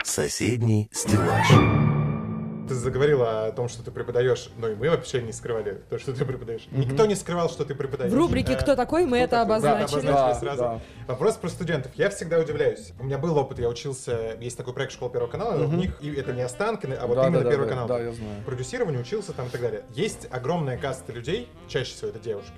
[0.04, 2.05] Соседний стеллаж.
[2.68, 6.14] Ты заговорила о том, что ты преподаешь, но и мы вообще не скрывали то, что
[6.14, 6.68] ты преподаешь.
[6.72, 8.12] Никто не скрывал, что ты преподаешь.
[8.12, 9.62] В рубрике «Кто такой?» мы это такой?
[9.62, 10.08] Да, обозначили.
[10.08, 10.62] обозначили Да, сразу.
[10.64, 10.82] да.
[11.08, 11.92] Вопрос про студентов.
[11.96, 12.94] Я всегда удивляюсь.
[13.00, 16.14] У меня был опыт, я учился, есть такой проект «Школа Первого канала», у них и
[16.16, 17.88] это не Останкино, а вот Да, именно да, Первый да, канал.
[17.88, 18.44] да, я знаю.
[18.46, 19.84] Продюсированию учился там и так далее.
[19.94, 22.54] Есть огромная каста людей, чаще всего это девушки,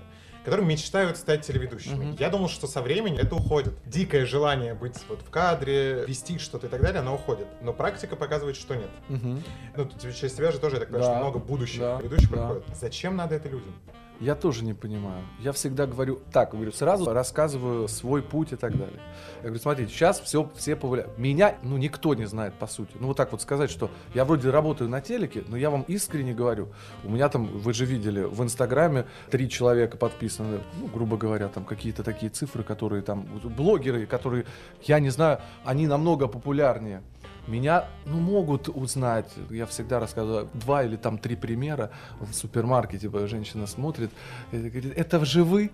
[0.47, 2.05] которые мечтают стать телеведущими.
[2.05, 2.15] Мгм.
[2.17, 3.73] Я думал, что со временем это уходит.
[3.85, 7.47] Дикое желание быть вот в кадре, вести что-то и так далее, оно уходит.
[7.61, 8.89] Но практика показывает, что нет.
[9.09, 9.43] Мгм.
[9.75, 12.37] Ну, через тебя же тоже, я так понимаю, Да, что много будущих да, ведущих да.
[12.37, 12.63] приходят.
[12.79, 13.73] Зачем надо это людям?
[14.19, 15.23] Я тоже не понимаю.
[15.39, 18.99] Я всегда говорю так, говорю, сразу рассказываю свой путь и так далее.
[19.37, 21.17] Я говорю, смотрите, сейчас все, все повлияют.
[21.19, 22.91] Меня, ну, никто не знает, по сути.
[22.99, 26.33] Ну, вот так вот сказать, что я вроде работаю на телеке, но я вам искренне
[26.33, 26.69] говорю,
[27.03, 31.63] у меня там, вы же видели, в Инстаграме три человека подписаны, ну, грубо говоря, там
[31.63, 34.45] какие-то такие цифры, которые там, блогеры, которые,
[34.83, 37.03] я не знаю, они намного популярнее.
[37.47, 43.27] Меня, ну, могут узнать, я всегда рассказываю, два или там три примера в супермаркете, типа,
[43.27, 44.11] женщина смотрит,
[44.51, 45.71] и говорит, это же вы?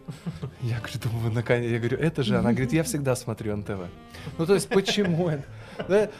[0.61, 3.89] Я говорю, думаю, наконец, я говорю, это же она, говорит, я всегда смотрю НТВ.
[4.37, 6.11] Ну, то есть, почему это?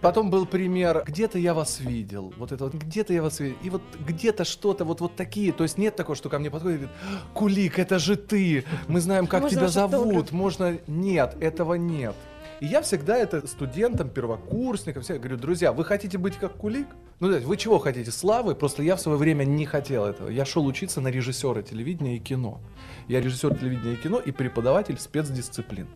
[0.00, 3.70] Потом был пример, где-то я вас видел, вот это вот, где-то я вас видел, и
[3.70, 6.84] вот где-то что-то, вот, вот такие, то есть нет такого, что ко мне подходит и
[6.84, 6.96] говорит,
[7.34, 11.74] Кулик, это же ты, мы знаем, как Можно тебя ваш автограф?» зовут, можно, нет, этого
[11.74, 12.16] нет.
[12.62, 16.86] И я всегда это студентам, первокурсникам, всем говорю, друзья, вы хотите быть как Кулик?
[17.18, 18.12] Ну, то есть, вы чего хотите?
[18.12, 18.54] Славы?
[18.54, 20.28] Просто я в свое время не хотел этого.
[20.28, 22.60] Я шел учиться на режиссера телевидения и кино.
[23.08, 25.88] Я режиссер телевидения и кино и преподаватель спецдисциплин.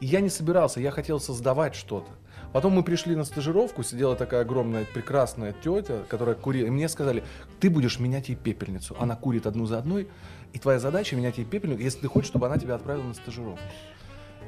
[0.00, 2.10] И я не собирался, я хотел создавать что-то.
[2.54, 7.22] Потом мы пришли на стажировку, сидела такая огромная, прекрасная тетя, которая курила, и мне сказали,
[7.60, 8.96] ты будешь менять ей пепельницу.
[8.98, 10.08] Она курит одну за одной,
[10.54, 13.60] и твоя задача менять ей пепельницу, если ты хочешь, чтобы она тебя отправила на стажировку.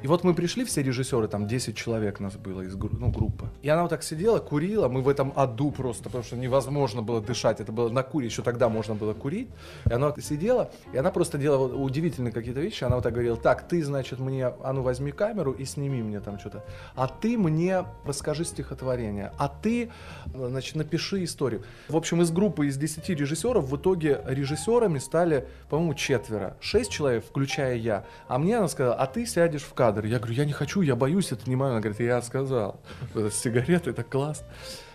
[0.04, 3.48] И вот мы пришли, все режиссеры, там 10 человек нас было из ну, группы.
[3.62, 7.22] И она вот так сидела, курила, мы в этом аду просто, потому что невозможно было
[7.22, 9.48] дышать, это было на куре, еще тогда можно было курить.
[9.88, 13.66] И она сидела, и она просто делала удивительные какие-то вещи, она вот так говорила, так,
[13.66, 16.62] ты, значит, мне, а ну возьми камеру и сними мне там что-то,
[16.94, 19.90] а ты мне расскажи стихотворение, а ты,
[20.34, 21.62] значит, напиши историю.
[21.88, 26.58] В общем, из группы из 10 режиссеров в итоге режиссерами стали, по-моему, четверо.
[26.60, 28.04] Шесть человек, включая я.
[28.28, 29.93] А мне она сказала, а ты сядешь в кадр.
[30.02, 31.70] Я говорю, я не хочу, я боюсь, это не мое.
[31.70, 32.80] Она говорит, я сказал.
[33.14, 34.46] Это сигареты, это классно.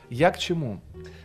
[0.10, 0.82] Я к чему?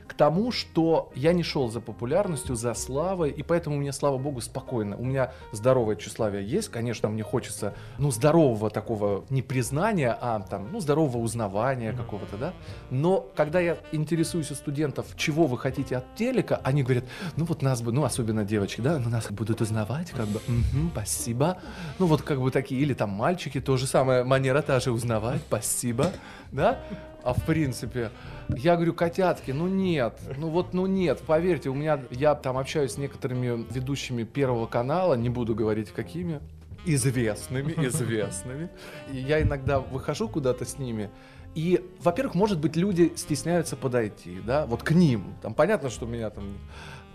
[0.06, 4.40] К тому, что я не шел за популярностью, за славой, и поэтому мне, слава богу,
[4.40, 4.96] спокойно.
[4.96, 10.68] У меня здоровое тщеславие есть, конечно, мне хочется, ну, здорового такого не признания, а там,
[10.72, 12.52] ну, здорового узнавания какого-то, да.
[12.90, 17.04] Но когда я интересуюсь у студентов, чего вы хотите от телека, они говорят,
[17.36, 20.90] ну, вот нас бы, ну, особенно девочки, да, ну, нас будут узнавать, как бы, «Мгм,
[20.92, 21.58] спасибо.
[21.98, 25.40] Ну, вот как бы такие, или там мальчики, то же самое, манера та же узнавать,
[25.48, 26.12] спасибо,
[26.52, 26.78] да.
[27.24, 28.10] А в принципе,
[28.50, 32.92] я говорю, котятки, ну нет, ну вот, ну нет, поверьте, у меня, я там общаюсь
[32.92, 36.40] с некоторыми ведущими Первого канала, не буду говорить какими,
[36.84, 38.68] известными, известными.
[39.10, 41.10] И я иногда выхожу куда-то с ними,
[41.54, 45.34] и, во-первых, может быть, люди стесняются подойти, да, вот к ним.
[45.40, 46.58] Там понятно, что меня там...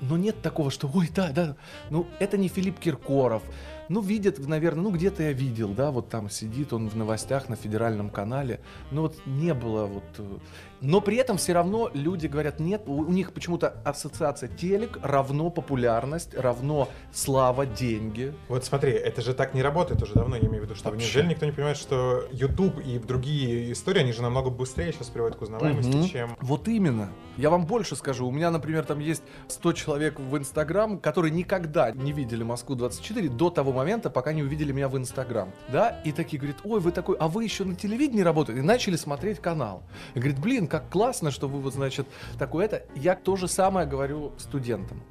[0.02, 1.56] Но нет такого, что, ой, да, да,
[1.90, 3.44] ну, это не Филипп Киркоров.
[3.90, 7.56] Ну, видят, наверное, ну, где-то я видел, да, вот там сидит он в новостях на
[7.56, 8.60] федеральном канале.
[8.92, 10.04] Но вот не было вот...
[10.82, 15.50] Но при этом все равно люди говорят, нет, у, у них почему-то ассоциация телек равно
[15.50, 18.34] популярность, равно слава, деньги.
[18.48, 21.06] Вот смотри, это же так не работает уже давно, я имею в виду, что Вообще.
[21.06, 25.38] неужели никто не понимает, что YouTube и другие истории, они же намного быстрее сейчас приводят
[25.38, 26.08] к узнаваемости, Мгм.
[26.08, 26.38] чем...
[26.42, 27.10] Вот именно.
[27.38, 28.28] Я вам больше скажу.
[28.28, 33.50] У меня, например, там есть 100 человек в Инстаграм, которые никогда не видели Москву-24 до
[33.50, 35.52] того момента, пока не увидели меня в Инстаграм.
[35.72, 36.02] Да?
[36.04, 38.62] И такие говорят, ой, вы такой, а вы еще на телевидении работаете?
[38.62, 39.84] И начали смотреть канал.
[40.16, 42.84] И говорит, блин, как классно, что вы вот, значит, такое это.
[42.96, 45.02] Я то же самое говорю студентам.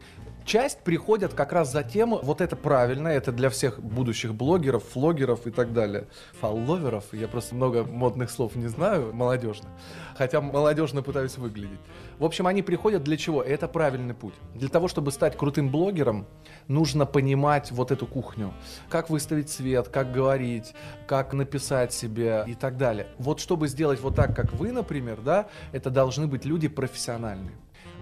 [0.48, 5.46] Часть приходят как раз за тем, вот это правильно, это для всех будущих блогеров, флогеров
[5.46, 6.06] и так далее.
[6.40, 9.70] Фолловеров, я просто много модных слов не знаю, молодежных.
[10.16, 11.78] Хотя молодежно пытаюсь выглядеть.
[12.18, 13.42] В общем, они приходят для чего?
[13.42, 14.32] Это правильный путь.
[14.54, 16.26] Для того, чтобы стать крутым блогером,
[16.66, 18.54] нужно понимать вот эту кухню.
[18.88, 20.72] Как выставить свет, как говорить,
[21.06, 23.06] как написать себе и так далее.
[23.18, 27.52] Вот чтобы сделать вот так, как вы, например, да, это должны быть люди профессиональные.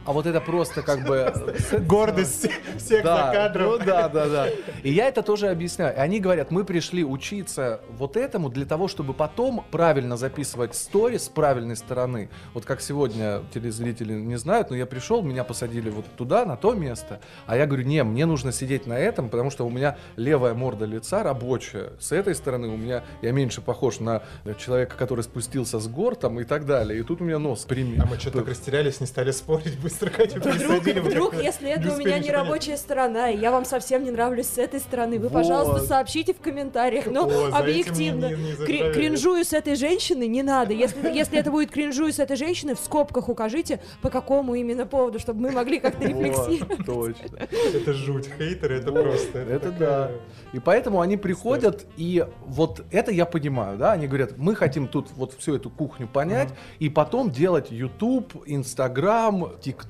[0.07, 1.33] А вот это просто как бы...
[1.81, 3.67] Гордость всех за кадром.
[3.67, 4.49] Ну да, да, да.
[4.83, 5.95] И я это тоже объясняю.
[5.97, 11.19] И они говорят, мы пришли учиться вот этому для того, чтобы потом правильно записывать стори
[11.19, 12.31] с правильной стороны.
[12.55, 16.75] Вот как сегодня телезрители не знают, но я пришел, меня посадили вот туда, на то
[16.75, 17.21] место.
[17.47, 20.85] А я говорю, не, мне нужно сидеть на этом, потому что у меня левая морда
[20.85, 21.95] лица рабочая.
[21.99, 24.23] С этой стороны у меня, я меньше похож на
[24.59, 27.01] человека, который спустился с гор там и так далее.
[27.01, 28.01] И тут у меня нос прямик.
[28.01, 31.01] А мы что-то так растерялись, не стали спорить Строкачев пересадили.
[31.01, 34.59] Вдруг, если это у меня не рабочая сторона, и я вам совсем не нравлюсь с
[34.59, 37.07] этой стороны, вы, пожалуйста, сообщите в комментариях.
[37.07, 38.93] Но объективно, не- не- не кри- заржавели.
[38.95, 40.73] кринжую с этой женщиной не надо.
[40.73, 45.19] Если, если это будет кринжую с этой женщиной, в скобках укажите, по какому именно поводу,
[45.19, 46.87] чтобы мы могли как-то рефлексировать.
[46.87, 47.39] Вот, точно.
[47.75, 49.39] Это жуть, хейтеры, это просто.
[49.39, 50.11] Это такая- да.
[50.53, 55.09] И поэтому они приходят, и вот это я понимаю, да, они говорят, мы хотим тут
[55.17, 59.86] вот всю эту кухню понять, и потом делать YouTube, Instagram, TikTok,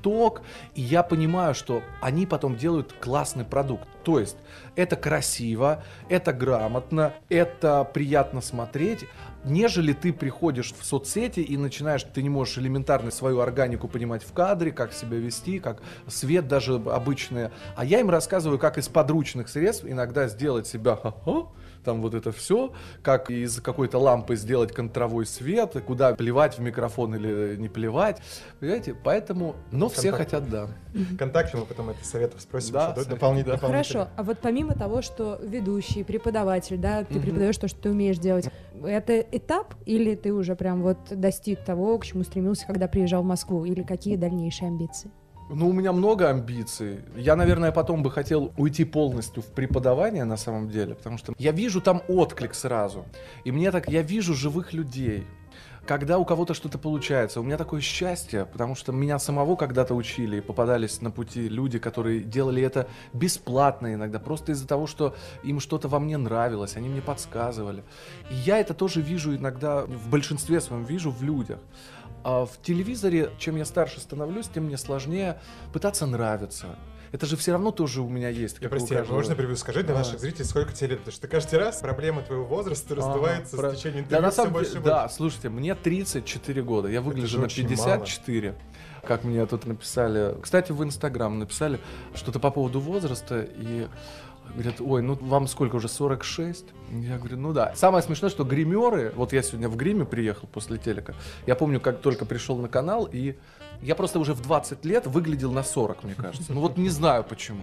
[0.74, 3.88] и я понимаю, что они потом делают классный продукт.
[4.04, 4.36] То есть
[4.76, 9.06] это красиво, это грамотно, это приятно смотреть,
[9.44, 14.32] нежели ты приходишь в соцсети и начинаешь, ты не можешь элементарно свою органику понимать в
[14.32, 17.50] кадре, как себя вести, как свет даже обычный.
[17.74, 21.48] А я им рассказываю, как из подручных средств иногда сделать себя ха-ха,
[21.86, 22.72] там вот это все,
[23.02, 28.20] как из какой-то лампы сделать контровой свет, куда плевать в микрофон или не плевать.
[28.60, 28.94] Понимаете?
[28.94, 30.68] Поэтому, но все хотят, да.
[31.18, 32.72] Контакте мы потом это советов спросим.
[32.72, 33.54] Да, что дополнительно.
[33.54, 33.60] да.
[33.60, 34.00] дополнительно.
[34.00, 37.22] Хорошо, а вот помимо того, что ведущий, преподаватель, да, ты Мгм.
[37.22, 38.50] преподаешь то, что ты умеешь делать,
[38.82, 43.26] это этап или ты уже прям вот достиг того, к чему стремился, когда приезжал в
[43.26, 45.10] Москву, или какие дальнейшие амбиции?
[45.48, 47.00] Ну, у меня много амбиций.
[47.16, 51.52] Я, наверное, потом бы хотел уйти полностью в преподавание на самом деле, потому что я
[51.52, 53.04] вижу там отклик сразу.
[53.44, 55.24] И мне так, я вижу живых людей.
[55.86, 60.38] Когда у кого-то что-то получается, у меня такое счастье, потому что меня самого когда-то учили,
[60.38, 65.60] и попадались на пути люди, которые делали это бесплатно иногда, просто из-за того, что им
[65.60, 67.84] что-то во мне нравилось, они мне подсказывали.
[68.32, 71.60] И я это тоже вижу иногда, в большинстве своем вижу в людях.
[72.28, 75.38] А в телевизоре, чем я старше становлюсь, тем мне сложнее
[75.72, 76.76] пытаться нравиться.
[77.12, 78.56] Это же все равно тоже у меня есть.
[78.60, 79.18] Я прости, а каждого.
[79.18, 79.56] можно прибью?
[79.56, 79.98] Скажи для А.
[79.98, 80.98] наших зрителей, сколько тебе лет?
[80.98, 84.36] Потому что каждый раз проблема твоего возраста раздувается Ага, с течением Да, интервью на все
[84.38, 85.14] самом больше деле, да, больше.
[85.14, 88.56] слушайте, мне 34 года, я выгляжу на очень 54.
[89.06, 91.78] Как мне тут написали, кстати, в Инстаграм написали
[92.16, 93.86] что-то по поводу возраста, и
[94.54, 96.66] говорят, ой, ну вам сколько уже, 46?
[96.90, 97.72] Я говорю, ну да.
[97.74, 101.14] Самое смешное, что гримеры, вот я сегодня в гриме приехал после телека,
[101.46, 103.36] я помню, как только пришел на канал, и
[103.82, 106.52] я просто уже в 20 лет выглядел на 40, мне кажется.
[106.52, 107.62] Ну вот не знаю почему.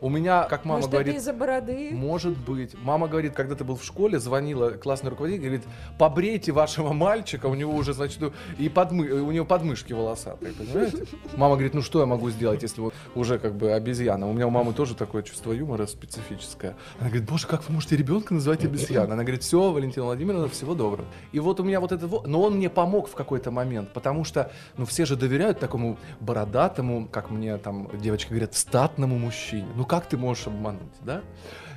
[0.00, 1.16] У меня, как мама Может, говорит...
[1.16, 1.90] из-за бороды?
[1.92, 2.74] Может быть.
[2.82, 5.64] Мама говорит, когда ты был в школе, звонила классный руководитель, говорит,
[5.98, 8.20] побрейте вашего мальчика, у него уже, значит,
[8.58, 9.08] и подмы...
[9.08, 11.06] у него подмышки волосатые, понимаете?
[11.36, 14.28] Мама говорит, ну что я могу сделать, если вот уже как бы обезьяна?
[14.28, 16.76] У меня у мамы тоже такое чувство юмора специфическое.
[16.98, 19.14] Она говорит, боже, как вы можете ребенка называть обезьяной?
[19.14, 21.08] Она говорит, все, Валентина Владимировна, всего доброго.
[21.32, 24.24] И вот у меня вот это вот, но он мне помог в какой-то момент, потому
[24.24, 29.66] что, ну, все же доверяют такому бородатому, как мне там девочки говорят, статному мужчине.
[29.74, 31.22] Ну, как ты можешь обмануть, да?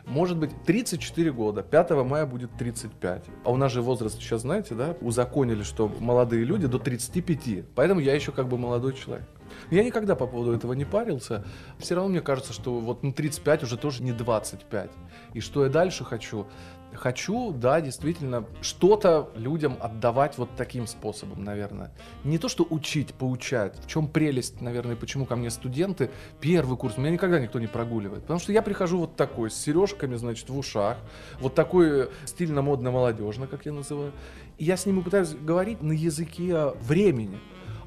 [0.06, 3.26] Может быть, 34 года, 5 мая будет 35.
[3.44, 7.66] А у нас же возраст сейчас, знаете, да, узаконили, что молодые люди до 35.
[7.76, 9.28] Поэтому я еще как бы молодой человек.
[9.72, 11.46] Я никогда по поводу этого не парился.
[11.78, 14.90] Все равно мне кажется, что вот ну, 35 уже тоже не 25.
[15.34, 16.48] И что я дальше хочу?
[16.94, 21.92] Хочу, да, действительно, что-то людям отдавать вот таким способом, наверное.
[22.24, 23.78] Не то, что учить, поучать.
[23.78, 26.10] В чем прелесть, наверное, почему ко мне студенты
[26.42, 28.24] первый курс, меня никогда никто не прогуливает.
[28.24, 30.98] Потому что я прихожу вот такой, с сережками, значит, в ушах,
[31.40, 34.12] вот такой стильно-модно-молодежно, как я называю.
[34.58, 37.40] И я с ними пытаюсь говорить на языке времени.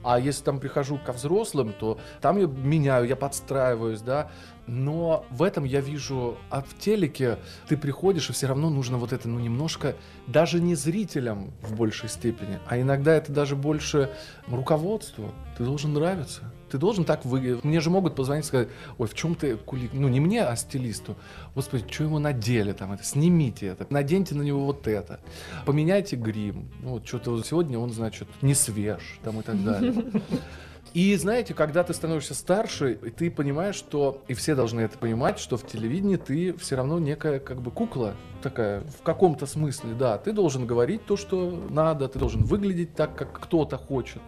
[0.03, 4.31] А если там прихожу ко взрослым, то там я меняю, я подстраиваюсь, да.
[4.67, 7.39] Но в этом я вижу, а в телеке
[7.69, 9.97] ты приходишь, и все равно нужно вот это, ну, немножко,
[10.27, 14.11] даже не зрителям в большей степени, а иногда это даже больше
[14.47, 15.33] руководству.
[15.59, 16.53] Ты должен нравиться.
[16.73, 17.65] Ты должен так выглядеть.
[17.65, 19.91] Мне же могут позвонить и сказать, ой, в чем ты кули...
[19.93, 21.17] Ну, не мне, а стилисту.
[21.55, 23.05] Господи, что ему надели там это?
[23.05, 25.21] Снимите это, наденьте на него вот это.
[25.67, 26.71] Поменяйте грим.
[26.81, 29.93] Ну, вот что-то вот сегодня он, значит, не свеж, там и так далее.
[30.95, 35.39] И знаете, когда ты становишься старше, и ты понимаешь, что, и все должны это понимать,
[35.39, 40.19] что в телевидении ты все равно некая как бы кукла такая, в каком-то смысле, да.
[40.19, 44.21] Ты должен говорить то, что надо, ты должен выглядеть так, как кто-то хочет.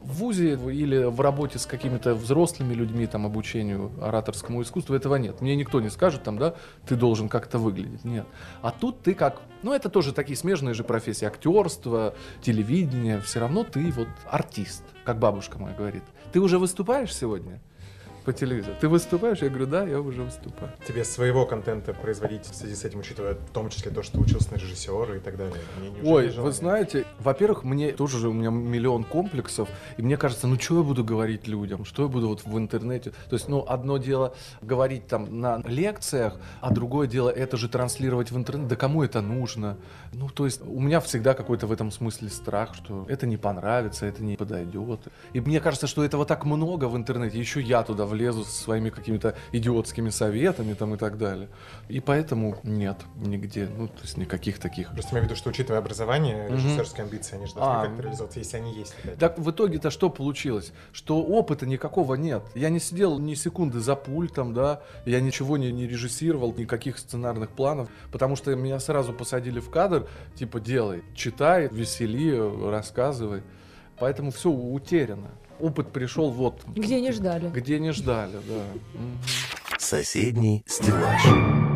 [0.00, 5.40] В ВУЗе или в работе с какими-то взрослыми людьми, там, обучению ораторскому искусству, этого нет.
[5.40, 6.54] Мне никто не скажет, там, да,
[6.86, 8.04] ты должен как-то выглядеть.
[8.04, 8.26] Нет.
[8.62, 13.64] А тут ты как, ну, это тоже такие смежные же профессии, актерство, телевидение, все равно
[13.64, 16.04] ты вот артист, как бабушка моя говорит.
[16.32, 17.60] Ты уже выступаешь сегодня?
[18.30, 18.76] По телевизору.
[18.80, 19.38] Ты выступаешь?
[19.42, 20.72] Я говорю, да, я уже выступаю.
[20.86, 24.20] Тебе своего контента производить в связи с этим, учитывая в том числе то, что ты
[24.20, 25.56] учился на режиссера и так далее?
[26.04, 30.58] Ой, вы знаете, во-первых, мне тоже же у меня миллион комплексов, и мне кажется, ну
[30.60, 33.10] что я буду говорить людям, что я буду вот в интернете.
[33.28, 38.30] То есть, ну, одно дело говорить там на лекциях, а другое дело это же транслировать
[38.30, 38.68] в интернет.
[38.68, 39.76] Да кому это нужно?
[40.12, 44.06] Ну, то есть, у меня всегда какой-то в этом смысле страх, что это не понравится,
[44.06, 45.00] это не подойдет.
[45.32, 48.90] И мне кажется, что этого так много в интернете, еще я туда влезу со своими
[48.90, 51.48] какими-то идиотскими советами там и так далее.
[51.88, 55.80] И поэтому нет, нигде, ну, то есть никаких таких Просто имею в виду, что учитывая
[55.80, 56.54] образование, Мгм.
[56.56, 57.86] режиссерские амбиции, они же должны А.
[57.86, 58.94] как-то реализоваться, если они есть.
[59.02, 59.18] опять.
[59.18, 60.72] Так в итоге-то что получилось?
[60.92, 62.42] Что опыта никакого нет.
[62.54, 67.50] Я не сидел ни секунды за пультом, да, я ничего не, не режиссировал, никаких сценарных
[67.50, 72.36] планов, потому что меня сразу посадили в кадр, типа делай, читай, весели,
[72.70, 73.42] рассказывай.
[73.98, 75.28] Поэтому все утеряно.
[75.60, 76.62] Опыт пришел вот.
[76.74, 77.48] Где не ждали.
[77.48, 79.78] Где не ждали, да.
[79.78, 81.69] Соседний стеллаж.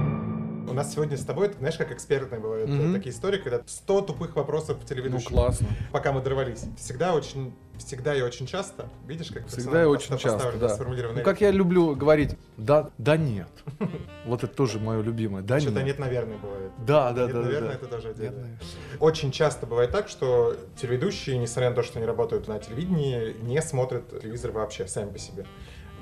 [0.75, 4.35] У нас сегодня с тобой, знаешь, как экспертные бывают э, такие истории, когда 100 тупых
[4.35, 5.29] вопросов в Ну телеведущем.
[5.29, 5.68] классно.
[5.93, 6.64] Пока мы дорвались.
[6.77, 10.77] Всегда очень, всегда и очень часто, видишь, как Всегда и очень часто, да.
[11.14, 13.47] Ну, как я люблю говорить, да, да нет.
[14.25, 15.45] Вот это тоже мое любимое.
[15.45, 16.01] Да Что-то нет.
[16.01, 16.72] наверное, бывает.
[16.79, 17.43] Да, да, да.
[17.43, 18.59] наверное, это тоже отдельно.
[18.99, 23.62] Очень часто бывает так, что телеведущие, несмотря на то, что они работают на телевидении, не
[23.62, 25.47] смотрят телевизор вообще, сами по себе.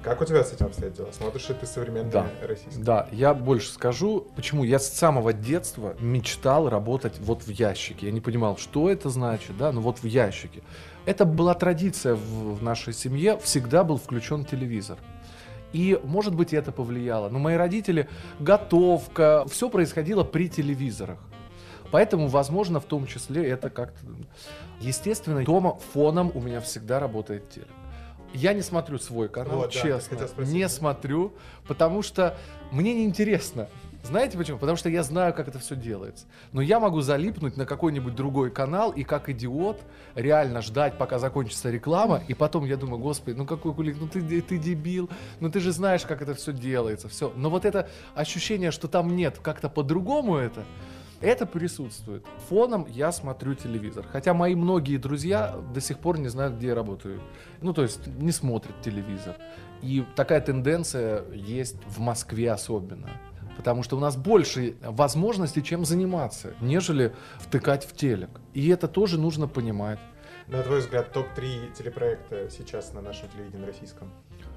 [0.03, 1.13] Как у тебя с этим обстоят дела?
[1.13, 2.27] Смотришь ли ты современное Да.
[2.43, 2.83] российское?
[2.83, 8.07] Да, я больше скажу, почему я с самого детства мечтал работать вот в ящике.
[8.07, 10.63] Я не понимал, что это значит, да, но вот в ящике.
[11.07, 14.99] Это была традиция в, в нашей семье, всегда был включен телевизор.
[15.73, 17.29] И, может быть, это повлияло.
[17.29, 18.09] Но мои родители,
[18.41, 21.19] готовка, все происходило при телевизорах.
[21.93, 24.07] Поэтому, возможно, в том числе это как-то...
[24.81, 27.69] Естественно, дома фоном у меня всегда работает телек.
[28.35, 30.27] Я не смотрю свой канал, Вот, да, честно.
[30.27, 30.69] спросить, не да.
[30.69, 31.33] смотрю,
[31.67, 32.37] потому что
[32.71, 33.69] мне неинтересно.
[34.05, 34.59] Знаете почему?
[34.59, 36.27] Потому что я знаю, как это все делается.
[36.51, 39.81] Но я могу залипнуть на какой-нибудь другой канал и как идиот
[40.17, 44.41] реально ждать, пока закончится реклама, и потом я думаю, господи, ну какой кулик, ну ты,
[44.41, 45.09] ты дебил,
[45.39, 47.33] ну ты же знаешь, как это все делается, все.
[47.37, 50.65] Но вот это ощущение, что там нет, как-то по-другому это,
[51.23, 52.27] это присутствует.
[52.49, 54.05] Фоном я смотрю телевизор.
[54.11, 57.21] Хотя мои многие друзья до сих пор не знают, где я работаю.
[57.61, 59.37] Ну, то есть не смотрят телевизор.
[59.81, 63.09] И такая тенденция есть в Москве особенно.
[63.57, 68.31] Потому что у нас больше возможностей, чем заниматься, нежели втыкать в телек.
[68.55, 70.01] И это тоже нужно понимать.
[70.49, 74.11] На твой взгляд, топ-3 телепроекта сейчас на нашем телевидении российском?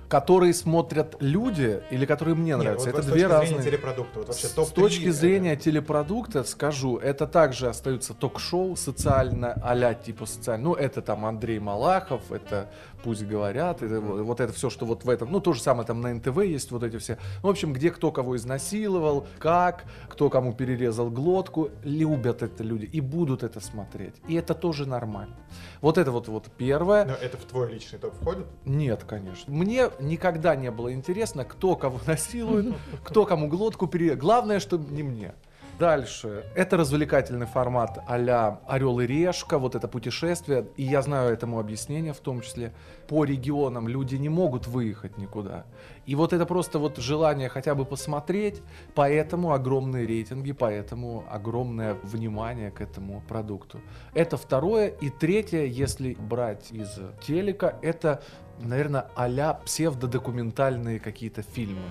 [0.08, 3.64] Которые смотрят люди или которые мне Нет, нравятся, вот это с две разные.
[3.64, 9.54] телепродукта, вот вообще С топ-3, точки э, зрения телепродукта скажу, это также остаются ток-шоу социально,
[9.64, 10.70] а типа социально.
[10.70, 12.70] Ну, это там Андрей Малахов, это
[13.04, 15.32] пусть говорят, это, вот вот это все, что вот в этом.
[15.32, 17.18] Ну, то же самое там на НТВ есть вот эти все.
[17.42, 21.70] В общем, где кто кого изнасиловал, как, кто кому перерезал глотку.
[21.84, 24.16] Любят это люди и будут это смотреть.
[24.28, 25.36] И это тоже нормально.
[25.82, 27.06] Вот это вот, вот первое.
[27.06, 28.46] Но это в твой личный топ входит?
[28.66, 29.54] Нет, конечно.
[29.54, 34.16] Мне никогда не было интересно, кто кого насилует, кто кому глотку пере...
[34.16, 35.34] Главное, чтобы не мне.
[35.78, 36.46] Дальше.
[36.56, 40.68] Это развлекательный формат а-ля Орел и Решка, вот это путешествие.
[40.78, 42.72] И я знаю этому объяснение в том числе.
[43.10, 45.66] По регионам люди не могут выехать никуда.
[46.06, 48.62] И вот это просто вот желание хотя бы посмотреть,
[48.94, 53.82] поэтому огромные рейтинги, поэтому огромное внимание к этому продукту.
[54.14, 54.88] Это второе.
[54.88, 58.24] И третье, если брать из телека, это,
[58.60, 61.82] наверное, а-ля псевдодокументальные какие-то фильмы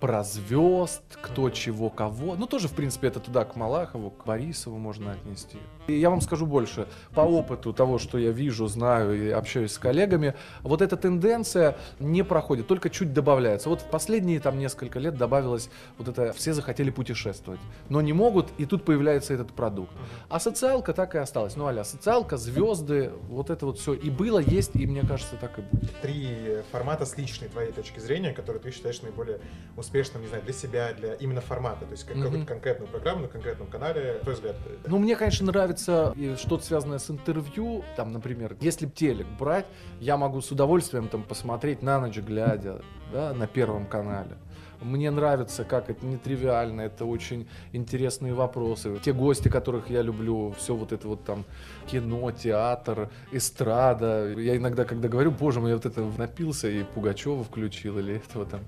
[0.00, 2.36] про звезд, кто чего кого.
[2.36, 5.58] Ну, тоже, в принципе, это туда, к Малахову, к Борисову можно отнести.
[5.88, 6.86] Я вам скажу больше.
[7.14, 12.22] По опыту того, что я вижу, знаю и общаюсь с коллегами, вот эта тенденция не
[12.22, 13.70] проходит, только чуть добавляется.
[13.70, 18.48] Вот в последние там несколько лет добавилось вот это «все захотели путешествовать», но не могут,
[18.58, 19.90] и тут появляется этот продукт.
[20.28, 21.56] А социалка так и осталась.
[21.56, 25.58] Ну, аля социалка, звезды, вот это вот все и было, есть, и мне кажется, так
[25.58, 25.90] и будет.
[26.02, 29.40] Три формата с личной твоей точки зрения, которые ты считаешь наиболее
[29.76, 32.24] успешным, не знаю, для себя, для именно формата, то есть как- Мгм.
[32.24, 34.56] какую-то конкретную программу на конкретном канале, на твой взгляд.
[34.66, 35.77] э, Ну, мне, конечно, нравится
[36.16, 37.84] и что-то связанное с интервью.
[37.96, 39.66] Там, например, если телек брать,
[40.00, 44.36] я могу с удовольствием там посмотреть на ночь глядя, да, на Первом канале.
[44.80, 48.96] Мне нравится, как это нетривиально, это очень интересные вопросы.
[49.02, 51.44] Те гости, которых я люблю, все вот это вот там
[51.88, 54.32] кино, театр, эстрада.
[54.36, 58.46] Я иногда, когда говорю, боже мой, я вот это напился и Пугачева включил или этого
[58.46, 58.60] там.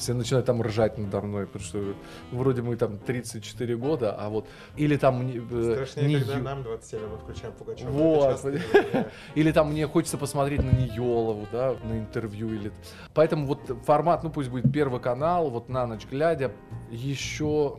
[0.00, 1.94] Все начинают там ржать надо мной, потому что
[2.32, 4.48] вроде мы там 34 года, а вот...
[4.76, 5.22] Или там...
[5.22, 7.90] мне, э, Страшнее, не когда ю- нам 27, а мы включаем Пугачева.
[7.90, 8.46] Вот.
[9.34, 12.48] Или там мне хочется посмотреть на Ниелову, да, на интервью.
[12.48, 12.72] Или...
[13.12, 16.50] Поэтому вот формат, ну пусть будет Первый канал, вот на ночь глядя,
[16.90, 17.78] еще...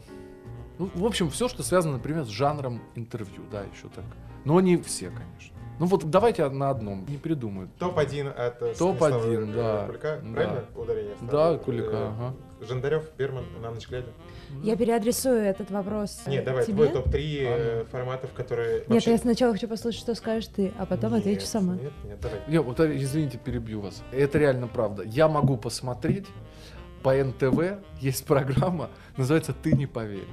[0.77, 4.05] Ну, в общем, все, что связано, например, с жанром интервью, да, еще так.
[4.45, 5.50] Но не все, конечно.
[5.81, 7.71] Ну вот давайте на одном, не придумают.
[7.79, 9.85] Топ-1 от э, Топ-один, Станислава, э, да.
[9.87, 10.21] Кулика.
[10.23, 10.31] Да.
[10.33, 11.15] Правильно ударение?
[11.21, 11.59] Да, ставлю?
[11.59, 12.35] Кулика, Э, ага.
[12.67, 14.09] Жандарев, Берман, на ночь глядя.
[14.61, 16.75] Я переадресую этот вопрос Нет, давай, тебе.
[16.75, 18.81] твой топ-3 э, форматов, которые...
[18.81, 21.73] Нет, вообще- я сначала хочу послушать, что скажешь ты, а потом Нет, отвечу сама.
[21.73, 22.39] Нет, нет, давай.
[22.47, 24.03] Я, вот, э, извините, перебью вас.
[24.11, 25.01] Это реально правда.
[25.01, 26.27] Я могу посмотреть
[27.01, 30.27] по НТВ, есть программа, называется «Ты не поверишь».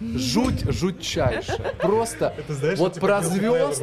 [0.00, 1.74] Жуть жутчайшая.
[1.80, 3.82] Просто Это знаешь, Вот про звезд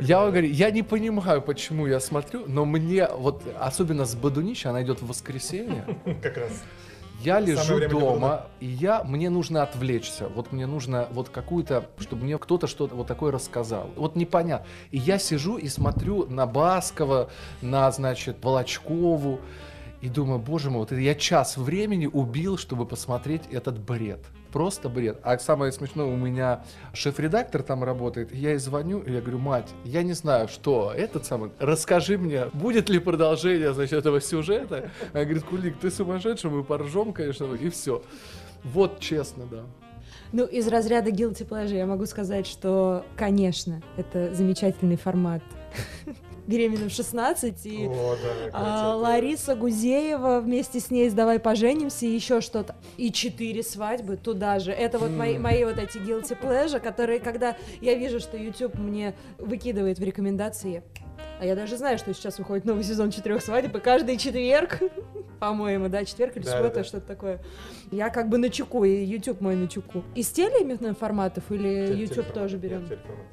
[0.00, 4.66] Я вам говорю, я не понимаю, почему я смотрю, но мне вот, особенно с Бадунич,
[4.66, 5.84] она идет в воскресенье,
[6.22, 6.52] Как раз.
[7.22, 12.36] я лежу дома, и я, мне нужно отвлечься, вот мне нужно вот какую-то, чтобы мне
[12.36, 14.66] кто-то что-то вот такое рассказал, вот непонятно.
[14.90, 17.30] И я сижу и смотрю на Баскова,
[17.62, 19.40] на, значит, Волочкову,
[20.00, 24.20] и думаю, боже мой, вот я час времени убил, чтобы посмотреть этот бред.
[24.52, 25.18] Просто бред.
[25.22, 26.62] А самое смешное, у меня
[26.94, 28.34] шеф-редактор там работает.
[28.34, 32.46] Я ей звоню, и я говорю, мать, я не знаю, что этот самый, расскажи мне,
[32.54, 34.90] будет ли продолжение, значит, этого сюжета.
[35.12, 38.02] Она говорит, Кулик, ты сумасшедший, мы поржем, конечно, и все.
[38.64, 39.64] Вот честно, да.
[40.32, 45.42] Ну, из разряда guilty pleasure я могу сказать, что, конечно, это замечательный формат.
[46.48, 52.06] Беременна в 16 и О, да, а, Лариса Гузеева вместе с ней с «Давай поженимся»
[52.06, 52.74] и еще что-то.
[52.96, 54.72] И четыре свадьбы туда же.
[54.72, 59.14] Это вот мои, мои вот эти guilty pleasure, которые, когда я вижу, что YouTube мне
[59.36, 60.82] выкидывает в рекомендации,
[61.38, 64.80] а я даже знаю, что сейчас выходит новый сезон четырех свадеб, и каждый четверг,
[65.40, 67.42] по-моему, да, четверг или Да, суббота, да, что-то такое.
[67.90, 70.02] Я как бы на чеку, и YouTube мой на чеку.
[70.14, 72.86] Из теле именно форматов или Теле- YouTube тоже Нет, берем?
[72.86, 73.26] телеформат.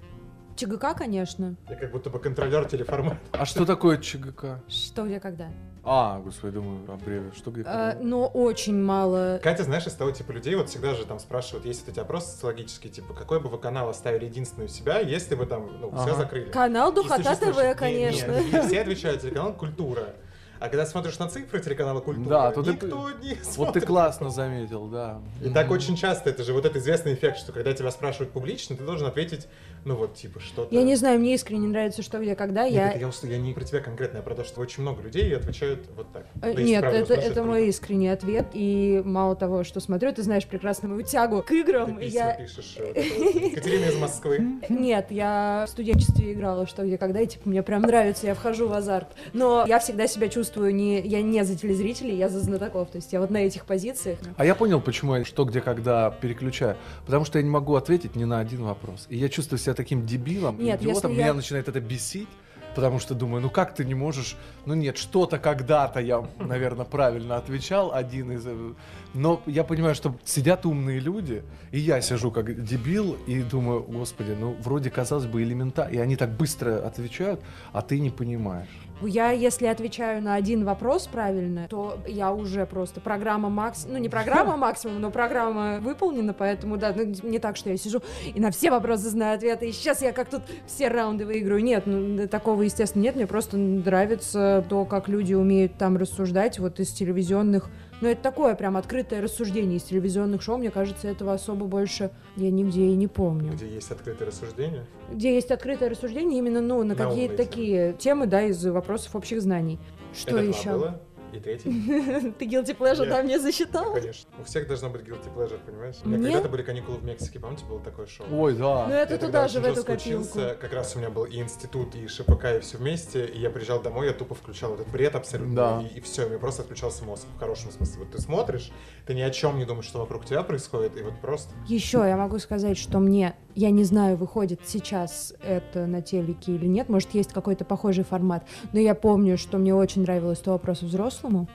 [0.55, 1.55] ЧГК, конечно.
[1.69, 3.17] Я как будто бы контролер телеформата.
[3.31, 4.61] А что такое ЧГК?
[4.67, 5.49] Что, где, когда.
[5.83, 7.31] А, господи, думаю, аббревия.
[7.35, 7.63] Что где?
[7.67, 8.03] А, когда?
[8.03, 11.81] но очень мало Катя, знаешь, из того типа людей, вот всегда же там спрашивают, есть
[11.85, 15.45] вот эти опросы социологические, типа, какой бы вы канал оставили единственный у себя, если бы
[15.45, 16.15] там, ну, все Ага.
[16.15, 16.49] закрыли.
[16.49, 18.31] Канал Духота ТВ, конечно.
[18.31, 20.15] нет, и все отвечают, телеканал «Культура».
[20.59, 23.85] А когда смотришь на цифры телеканала «Культура», Да, тут никто это- не Вот ты смотрит.
[23.85, 25.19] классно заметил, да.
[25.43, 28.75] И так очень часто, это же вот этот известный эффект, что когда тебя спрашивают публично,
[28.77, 29.47] ты должен ответить,
[29.83, 30.73] ну вот, типа, что-то...
[30.73, 32.63] Я не знаю, мне искренне нравится, что где, когда.
[32.63, 32.91] Нет, я...
[32.93, 35.85] это я, я не про тебя конкретно, а про то, что очень много людей отвечают
[35.95, 36.25] вот так.
[36.41, 37.43] Э, если Нет, это, это круто.
[37.43, 38.47] мой искренний ответ.
[38.53, 41.97] И мало того, что смотрю, ты знаешь прекрасно мою тягу к Ты играм.
[41.97, 42.33] письма Я...
[42.33, 42.75] пишешь.
[42.77, 42.99] э, это.
[43.45, 44.39] Екатерина из Москвы.
[44.69, 48.67] Нет, я в студенчестве играла, что где, когда, и типа мне прям нравится, я вхожу
[48.67, 49.09] в азарт.
[49.33, 52.89] Но я всегда себя чувствую не, я не за телезрителей, я за знатоков.
[52.91, 54.19] То есть я вот на этих позициях.
[54.37, 56.77] А я понял, почему я что, где, когда переключаю.
[57.05, 59.05] Потому что я не могу ответить ни на один вопрос.
[59.09, 61.13] И я чувствую себя таким дебилом, Нет, идиотом.
[61.13, 62.27] Меня я- начинает это бесить.
[62.75, 64.35] Потому что думаю, ну как ты не можешь...
[64.65, 68.45] Ну нет, что-то когда-то я, наверное, правильно отвечал, один из...
[68.45, 68.73] э,
[69.13, 71.41] Но я понимаю, что сидят умные люди,
[71.71, 75.93] и я сижу как дебил, и думаю, господи, ну вроде, казалось бы, элементарно.
[75.93, 77.39] И они так быстро отвечают,
[77.71, 78.67] а ты не понимаешь.
[79.01, 84.09] Я, если отвечаю на один вопрос правильно, то я уже просто программа максимум, ну не
[84.09, 88.01] программа максимум, но программа выполнена, поэтому да, ну, не так, что я сижу
[88.33, 91.63] и на все вопросы знаю ответы, и сейчас я как тут все раунды выиграю.
[91.63, 96.79] Нет, ну, такого, естественно, нет, мне просто нравится то, как люди умеют там рассуждать, вот
[96.79, 97.69] из телевизионных,
[98.01, 102.51] ну это такое прям открытое рассуждение из телевизионных шоу, мне кажется, этого особо больше я
[102.51, 103.53] нигде и не помню.
[103.53, 104.85] Где есть открытые рассуждения.
[105.11, 109.41] Где есть открытое рассуждение именно, ну, на На какие-то такие темы, да, из вопросов общих
[109.41, 109.79] знаний.
[110.13, 110.71] Что Это два еще?
[110.71, 111.01] было.
[111.35, 111.69] И третий.
[112.39, 113.09] Ты guilty pleasure Нет.
[113.09, 113.93] там не Ну, засчитал?
[113.93, 114.29] конечно.
[114.39, 115.95] У всех должно быть guilty pleasure, понимаешь?
[116.03, 116.27] У меня Мне?
[116.31, 118.25] когда-то были каникулы в Мексике, помните, было такое шоу?
[118.31, 118.87] Ой, да.
[118.87, 120.39] Ну это туда же, в эту копилку.
[120.61, 123.25] Как раз у меня был и институт, и ШПК, и все вместе.
[123.25, 125.55] И я приезжал домой, я тупо включал этот бред абсолютно.
[125.55, 125.83] Да.
[125.93, 127.99] И, все, у меня просто отключался мозг в хорошем смысле.
[127.99, 128.71] Вот ты смотришь,
[129.05, 131.53] ты ни о чем не думаешь, что вокруг тебя происходит, и вот просто...
[131.67, 136.67] Еще я могу сказать, что мне, я не знаю, выходит сейчас это на телеке или
[136.67, 140.81] нет, может есть какой-то похожий формат, но я помню, что мне очень нравилось то вопрос
[140.81, 141.47] взрослому.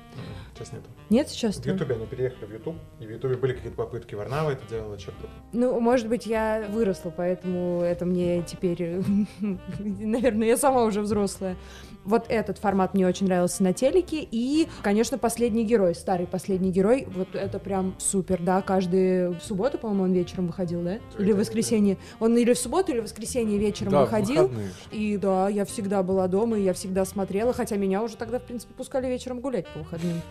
[0.54, 0.88] Сейчас нету.
[1.10, 1.56] Нет сейчас?
[1.56, 4.14] В Ютубе они переехали в Ютуб, и в Ютубе были какие-то попытки.
[4.14, 5.28] Варнава это делала, что-то.
[5.52, 9.02] Ну, может быть, я выросла, поэтому это мне теперь,
[9.80, 11.56] наверное, я сама уже взрослая.
[12.04, 14.26] Вот этот формат мне очень нравился на телеке.
[14.30, 19.78] И, конечно, «Последний герой», старый «Последний герой», вот это прям супер, да, каждый в субботу,
[19.78, 21.00] по-моему, он вечером выходил, да?
[21.18, 21.98] Или в воскресенье.
[22.20, 24.42] Он или в субботу, или в воскресенье вечером Да, выходил.
[24.44, 24.70] выходные.
[24.92, 28.44] И да, я всегда была дома, и я всегда смотрела, хотя меня уже тогда, в
[28.44, 30.22] принципе, пускали вечером гулять по выходным.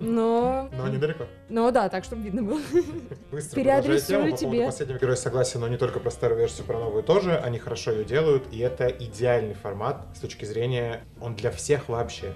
[0.04, 0.68] Но...
[0.76, 1.26] Но недалеко.
[1.48, 2.60] Ну да, так, чтобы видно было.
[3.30, 4.50] Быстро Переадресую тему, по тебе.
[4.50, 7.36] поводу последнего героя согласен, но не только про старую версию, про новую тоже.
[7.36, 12.34] Они хорошо ее делают, и это идеальный формат с точки зрения, он для всех вообще.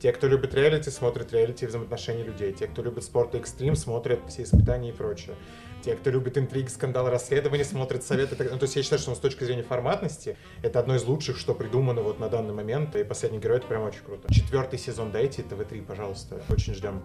[0.00, 2.52] Те, кто любит реалити, смотрят реалити и взаимоотношения людей.
[2.52, 5.34] Те, кто любит спорт и экстрим, смотрят все испытания и прочее.
[5.82, 8.34] Те, кто любит интриги, скандалы, расследования, смотрят советы.
[8.36, 11.38] так- Ну, то есть я считаю, что с точки зрения форматности это одно из лучших,
[11.38, 12.96] что придумано вот на данный момент.
[12.96, 14.32] И последний герой это прям очень круто.
[14.32, 16.40] Четвертый сезон дайте, ТВ-3, пожалуйста.
[16.48, 17.02] Очень ждем.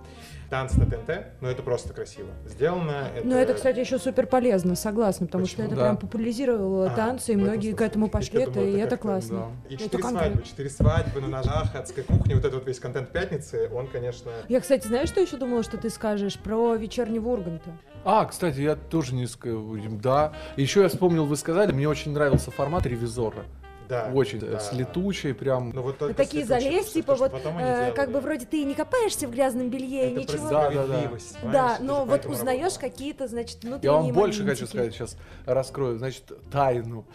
[0.49, 2.29] Танцы на ТНТ, ну это просто красиво.
[2.45, 3.07] Сделано.
[3.15, 3.27] Это...
[3.27, 5.67] Но это, кстати, еще супер полезно, согласна, потому что Почему?
[5.67, 5.81] это Да.
[5.83, 7.87] прям популяризировало А, танцы, и многие к смысле.
[7.87, 9.51] этому Я пошли, думал, это, и это классно.
[9.69, 13.09] И Это четыре свадьбы, четыре свадьбы на ножах, адской кухни, вот этот вот весь контент
[13.11, 14.31] пятницы, он, конечно...
[14.47, 17.71] Я, кстати, знаешь, что еще думала, что ты скажешь про вечернего Урганта?
[18.05, 19.77] А, кстати, я тоже не скажу.
[20.01, 20.33] Да.
[20.57, 23.45] Еще я вспомнил, вы сказали, мне очень нравился формат ревизора.
[23.89, 24.59] Да, Очень да.
[24.59, 25.71] с летучей, прям.
[25.73, 29.27] Ну, вот только такие залезть, типа вот, э, как бы вроде ты и не копаешься
[29.27, 30.49] в грязном белье, Это ничего.
[30.49, 31.51] Да, да, да.
[31.51, 35.97] Да, но вот узнаешь какие-то, значит, внутренние Я вам больше хочу сказать, сейчас раскрою.
[35.97, 37.05] Значит, тайну.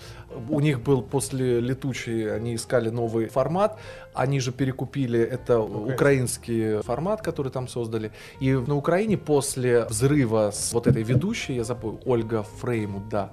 [0.49, 3.79] У них был после летучей, они искали новый формат.
[4.15, 8.13] Они же перекупили это украинский формат, который там создали.
[8.41, 13.31] И на Украине после взрыва с вот этой ведущей, я забыл, Ольга Фреймут, да.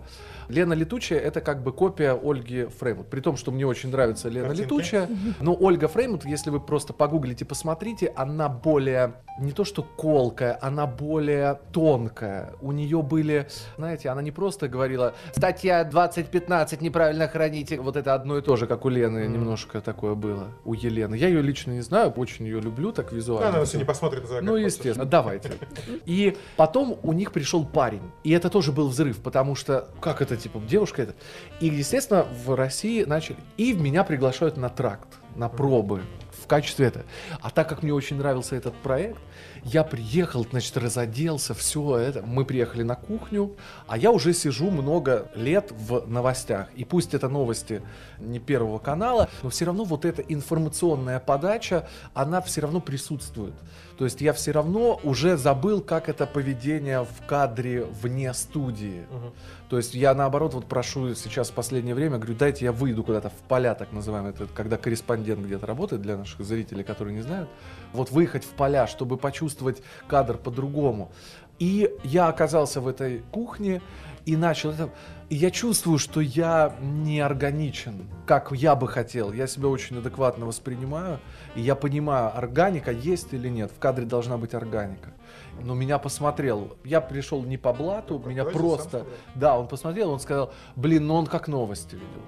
[0.50, 3.08] Лена Летучая это как бы копия Ольги Фреймут.
[3.10, 4.64] При том, что мне очень нравится Лена Картинки?
[4.74, 5.10] Летучая.
[5.40, 10.86] Но Ольга Фреймут, если вы просто погуглите, посмотрите, она более, не то что колкая, она
[10.88, 12.54] более тонкая.
[12.62, 17.80] У нее были, знаете, она не просто говорила, статья 2015 неправильно храните.
[17.80, 19.34] Вот это одно и то же, как у Лены, Мгм.
[19.34, 20.48] немножко такое было.
[20.64, 21.16] У Елены.
[21.16, 23.50] Я ее лично не знаю, очень ее люблю так Да, визуально.
[23.58, 24.66] она все не посмотрит как Ну, хочешь.
[24.66, 25.52] естественно, давайте.
[26.06, 28.02] И потом у них пришел парень.
[28.24, 31.16] И это тоже был взрыв, потому что, как это, типа, девушка это.
[31.60, 33.38] И, естественно, в России начали...
[33.58, 36.02] И меня приглашают на тракт, на пробы
[36.46, 37.06] в качестве это.
[37.42, 39.20] А так как мне очень нравился этот проект,
[39.64, 42.22] я приехал, значит, разоделся, все это.
[42.22, 43.56] Мы приехали на кухню,
[43.88, 46.68] а я уже сижу много лет в новостях.
[46.76, 47.82] И пусть это новости
[48.20, 53.56] не Первого канала, но все равно вот эта информационная подача, она все равно присутствует.
[53.98, 59.06] То есть я все равно уже забыл, как это поведение в кадре вне студии.
[59.10, 59.34] Мгм.
[59.70, 63.30] То есть я наоборот вот прошу сейчас в последнее время, говорю, дайте я выйду куда-то
[63.30, 67.50] в поля, так называемые, это когда корреспондент где-то работает для наших зрителей, которые не знают,
[67.92, 71.12] вот выехать в поля, чтобы почувствовать кадр по-другому.
[71.58, 73.82] И я оказался в этой кухне
[74.26, 74.90] и начал это.
[75.30, 79.32] И я чувствую, что я не органичен, как я бы хотел.
[79.32, 81.20] Я себя очень адекватно воспринимаю,
[81.56, 83.72] и я понимаю, органика есть или нет.
[83.72, 85.15] В кадре должна быть органика.
[85.64, 86.78] Но меня посмотрел.
[86.84, 89.06] Я пришел не по блату, меня Бросил просто...
[89.36, 92.22] Да, он посмотрел, он сказал, блин, ну он как новости видел.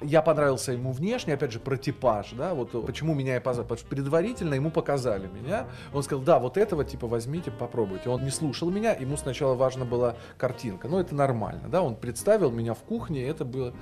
[0.00, 3.78] Я понравился ему внешне, опять же, про типаж, да, вот почему меня и позвали, потому
[3.78, 8.08] что предварительно ему показали меня, он сказал, да, вот этого типа возьмите, попробуйте.
[8.08, 12.50] Он не слушал меня, ему сначала важна была картинка, но это нормально, да, он представил
[12.52, 13.74] меня в кухне, это было...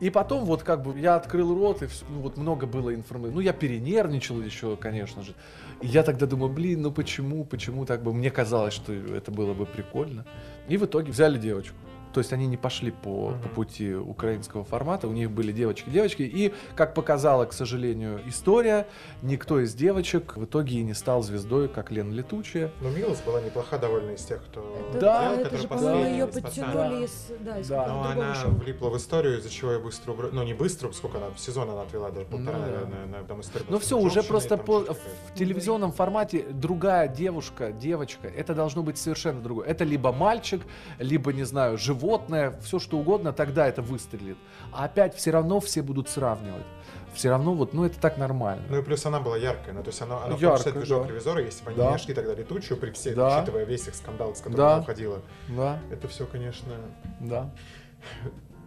[0.00, 3.34] И потом вот как бы я открыл рот, и всё, ну, вот много было информации,
[3.34, 5.34] ну я перенервничал еще, конечно же,
[5.80, 9.54] и я тогда думаю, блин, ну почему, почему так бы, мне казалось, что это было
[9.54, 10.26] бы прикольно.
[10.68, 11.76] И в итоге взяли девочку.
[12.12, 13.48] То есть они не пошли по, по Мгм.
[13.54, 18.86] пути украинского формата, у них были девочки-девочки, и, как показала, к сожалению, история,
[19.22, 22.70] никто из девочек в итоге и не стал звездой, как Лена Летучая.
[22.80, 26.26] Ну, Милос была неплоха довольно из тех, кто Это, Да, делал, это же, по-моему, ее
[26.26, 27.86] подтянули из, да, из Да.
[27.86, 28.50] Ну, другого она шоу.
[28.52, 30.30] влипла в историю, из-за чего я быстро убрал.
[30.32, 32.70] Ну, не быстро, сколько она, сезон она отвела, даже полтора, Ну, да.
[32.72, 33.66] наверное, на там историю.
[33.70, 39.40] Ну все, уже просто по- в телевизионном формате другая девушка, девочка, это должно быть совершенно
[39.40, 39.66] другое.
[39.68, 40.62] Это либо мальчик,
[40.98, 44.38] либо, не знаю, животное, все что угодно, тогда это выстрелит.
[44.72, 46.64] А опять все равно все будут сравнивать.
[47.12, 48.64] Все равно вот, ну это так нормально.
[48.70, 51.08] Ну и плюс она была яркая, ну то есть она, она яркая, движок да.
[51.08, 51.86] ревизора, если бы они Да.
[51.86, 53.38] не нашли тогда летучую при всех, Да.
[53.38, 54.72] учитывая весь их скандал, с которым Да.
[54.74, 55.20] она уходила.
[55.48, 56.72] Да, Это все, конечно...
[57.20, 57.50] да.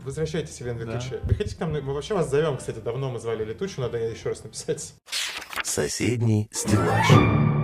[0.03, 0.91] Возвращайтесь, Елена Да.
[0.93, 1.19] Летучая.
[1.21, 4.43] Приходите к нам, мы вообще вас зовем, кстати, давно мы звали Летучую, надо еще раз
[4.43, 4.93] написать.
[5.63, 7.62] Соседний стеллаж.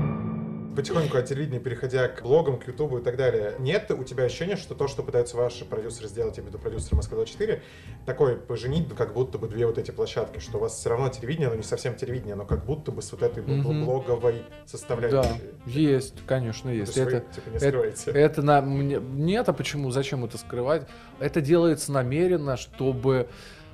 [0.79, 4.55] Потихоньку от телевидения, переходя к блогам, к Ютубу и так далее, нет у тебя ощущения,
[4.55, 7.59] что то, что пытаются ваши продюсеры сделать, я имею в виду продюсеры Москва-24,
[8.05, 11.49] такой поженить, как будто бы две вот эти площадки, что у вас все равно телевидение,
[11.49, 13.83] но не совсем телевидение, но как будто бы с вот этой Мгм.
[13.83, 15.41] блоговой Да, составляющей.
[15.65, 16.95] есть, конечно, То есть.
[16.95, 18.11] есть вы, Это, типа, не это- скрываете.
[18.11, 19.91] Это на нет, а почему?
[19.91, 20.87] Зачем это скрывать?
[21.19, 23.27] Это делается намеренно, чтобы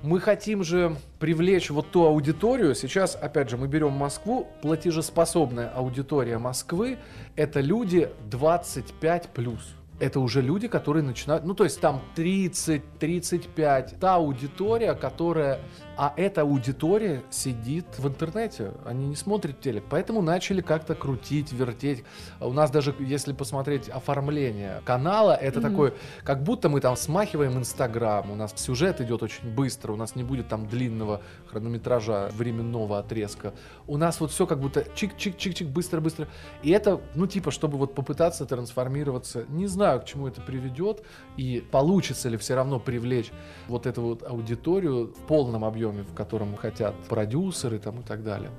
[0.03, 2.75] мы хотим же привлечь вот ту аудиторию.
[2.75, 6.97] Сейчас, опять же, мы берем Москву, платежеспособная аудитория Москвы
[7.35, 9.75] это люди 25 плюс.
[9.99, 15.59] это уже люди, которые начинают, ну то есть там 30-35, та аудитория, которая,
[15.97, 22.03] а эта аудитория сидит в интернете, они не смотрят телек, поэтому начали как-то крутить, вертеть.
[22.41, 25.69] У нас даже, если посмотреть оформление канала, это Мгм.
[25.69, 25.93] такое,
[26.23, 30.23] как будто мы там смахиваем Инстаграм, у нас сюжет идет очень быстро, у нас не
[30.23, 33.53] будет там длинного хронометража, временного отрезка.
[33.87, 36.27] У нас вот все как будто чик-чик-чик-чик, быстро-быстро.
[36.61, 41.03] И это, ну типа, чтобы вот попытаться трансформироваться, не знаю, к чему это приведет,
[41.37, 43.31] и получится ли все равно привлечь
[43.67, 48.51] вот эту вот аудиторию в полном объеме, в котором хотят продюсеры там и так далее.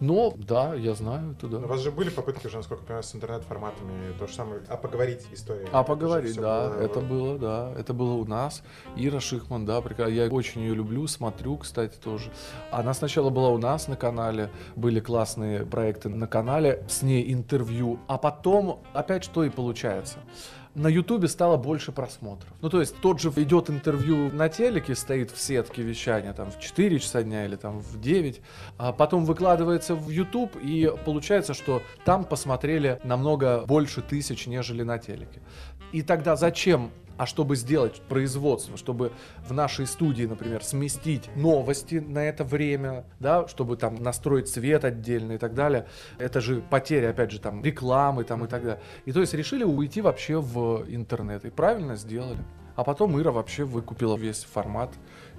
[0.00, 1.58] Но, да, я знаю это, да.
[1.58, 4.76] У вас же были попытки уже, насколько я понимаю, с интернет-форматами, то же самое, а
[4.76, 5.68] поговорить истории.
[5.72, 8.62] А поговорить, да, было- это было, да, это было у нас.
[8.96, 10.10] Ира Шихман, да, прикольно.
[10.10, 12.30] Я очень ее люблю, смотрю, кстати, тоже.
[12.70, 17.98] Она сначала была у нас на канале, были классные проекты на канале, с ней интервью,
[18.08, 20.18] а потом опять что и получается.
[20.74, 22.52] На Ютубе стало больше просмотров.
[22.60, 26.58] Ну, то есть тот же идет интервью на телеке, стоит в сетке вещания там в
[26.58, 28.40] 4 часа дня или там в 9,
[28.76, 34.98] а потом выкладывается в YouTube, и получается, что там посмотрели намного больше тысяч, нежели на
[34.98, 35.40] телеке.
[35.92, 39.12] И тогда зачем а чтобы сделать производство, чтобы
[39.46, 45.32] в нашей студии, например, сместить новости на это время, да, чтобы там настроить свет отдельно
[45.32, 45.86] и так далее,
[46.18, 48.80] это же потеря, опять же, там рекламы там и так далее.
[49.04, 51.44] И то есть решили уйти вообще в интернет.
[51.44, 52.40] И правильно сделали.
[52.76, 54.92] А потом Ира вообще выкупила весь формат.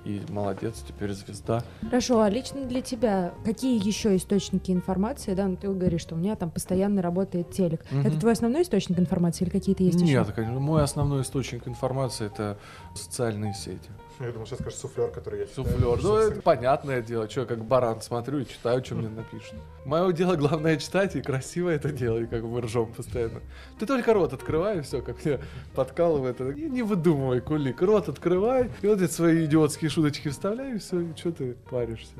[0.06, 1.64] И молодец, теперь звезда.
[1.82, 6.18] Хорошо, а лично для тебя какие еще источники информации, да, ну ты говоришь, что у
[6.18, 7.84] меня там постоянно работает телек.
[7.90, 8.06] Мгм.
[8.06, 10.06] Это твой основной источник информации или какие-то есть еще?
[10.06, 12.58] Нет, конечно, мой основной источник информации это
[12.94, 13.90] социальные сети.
[14.20, 15.68] Я думаю, сейчас скажешь суфлер, который я читаю.
[15.68, 16.00] Суфлер.
[16.04, 17.30] Ну, это понятное дело.
[17.30, 19.56] Что, как баран смотрю и читаю, что мне напишут.
[19.86, 23.42] Мое дело, главное, читать и красиво это делать, как мы ржем постоянно.
[23.78, 25.40] Ты только рот открывай, и все, как мне
[25.76, 26.40] подкалывает.
[26.40, 27.82] это, Не, не выдумывай, кулик.
[27.82, 32.14] Рот открывай, и вот эти свои идиотские шуточки вставляй, и все, и что ты паришься.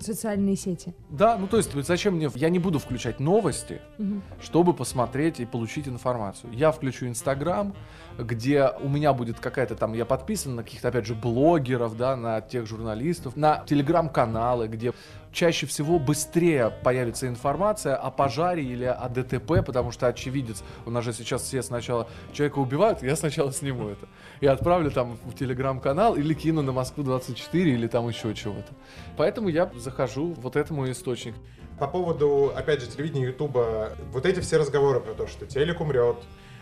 [0.00, 0.92] Социальные сети.
[1.08, 2.28] Да, ну то есть зачем мне...
[2.34, 4.20] Я не буду включать новости, Мгм.
[4.42, 6.52] чтобы посмотреть и получить информацию.
[6.52, 7.74] Я включу Инстаграм,
[8.18, 12.40] где у меня будет какая-то там, я подписан на каких-то, опять же, блогеров, да, на
[12.40, 14.92] тех журналистов, на телеграм-каналы, где
[15.32, 21.04] чаще всего быстрее появится информация о пожаре или о ДТП, потому что очевидец, у нас
[21.04, 24.08] же сейчас все сначала человека убивают, я сначала сниму это.
[24.40, 28.72] И отправлю там в телеграм-канал или кину на Москву-24 или там еще чего-то.
[29.16, 31.38] Поэтому я захожу вот этому источнику.
[31.78, 36.16] По поводу, опять же, телевидения, Ютуба, вот эти все разговоры про то, что телек умрет,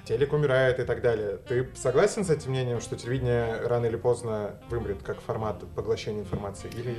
[0.08, 1.38] телек умирает и так далее.
[1.46, 6.70] Ты согласен с этим мнением, что телевидение рано или поздно вымрет как формат поглощения информации?
[6.74, 6.96] Или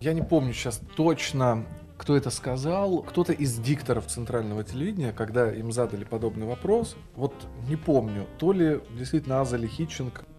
[0.00, 1.66] Я не помню сейчас точно,
[1.98, 3.02] кто это сказал.
[3.02, 7.34] Кто-то из дикторов центрального телевидения, когда им задали подобный вопрос, вот
[7.68, 9.68] не помню, то ли действительно Аза или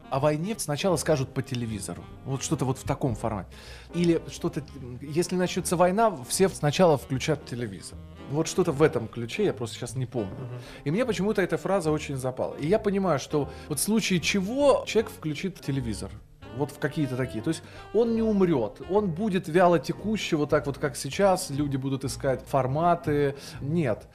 [0.10, 2.02] о войне сначала скажут по телевизору.
[2.24, 3.50] Вот что-то вот в таком формате.
[3.94, 4.64] Или что-то,
[5.02, 7.98] если начнется война, все сначала включат телевизор.
[8.32, 10.36] Вот что-то в этом ключе, я просто сейчас не помню.
[10.84, 12.56] И мне почему-то эта фраза очень запала.
[12.56, 16.12] И я понимаю, что вот в случае чего человек включит телевизор.
[16.58, 17.44] Вот в какие-то такие.
[17.44, 17.64] То есть
[17.94, 22.44] он не умрет, он будет вяло текущий, вот так вот как сейчас, люди будут искать
[22.46, 23.36] форматы.
[23.62, 24.08] Нет.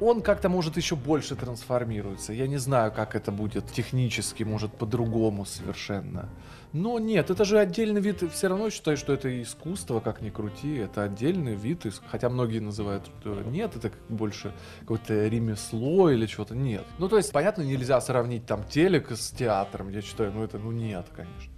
[0.00, 2.32] Он как-то может еще больше трансформируется.
[2.32, 6.28] Я не знаю, как это будет технически, может по-другому совершенно.
[6.72, 8.22] Но нет, это же отдельный вид.
[8.32, 10.76] Все равно считаю, что это искусство, как ни крути.
[10.76, 11.86] Это отдельный вид.
[12.10, 16.54] Хотя многие называют, нет, это больше какое-то ремесло или что-то.
[16.54, 16.84] Нет.
[16.98, 19.90] Ну, то есть, понятно, нельзя сравнить там телек с театром.
[19.90, 21.52] Я считаю, ну это, ну нет, конечно.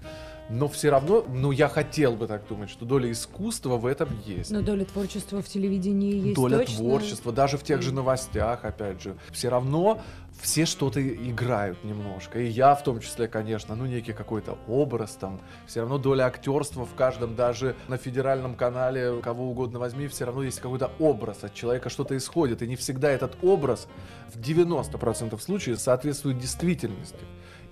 [0.51, 4.51] Но все равно, ну я хотел бы так думать, что доля искусства в этом есть.
[4.51, 6.76] Но доля творчества в телевидении есть Доля точно.
[6.76, 10.03] творчества, даже в тех же новостях, опять же, все равно
[10.40, 12.40] все что-то играют немножко.
[12.40, 15.40] И я в том числе, конечно, ну некий какой-то образ там.
[15.66, 20.42] Все равно доля актерства в каждом, даже на федеральном канале, кого угодно возьми, все равно
[20.42, 22.62] есть какой-то образ от человека, что-то исходит.
[22.62, 23.86] И не всегда этот образ
[24.34, 27.24] в 90% случаев соответствует действительности.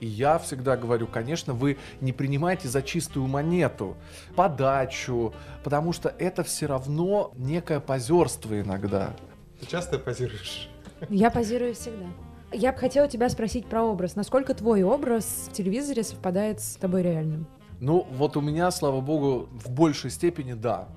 [0.02, 3.96] И я всегда говорю, конечно, вы не принимайте за чистую монету
[4.34, 5.32] подачу,
[5.62, 9.14] потому что это все равно некое позерство иногда.
[9.60, 10.68] ты часто позируешь?
[11.08, 12.06] Я позирую всегда.
[12.52, 14.16] Я бы хотела тебя спросить про образ.
[14.16, 17.46] Насколько твой образ в телевизоре совпадает с тобой реальным?
[17.78, 20.88] Ну, вот у меня, слава богу, в большей степени да.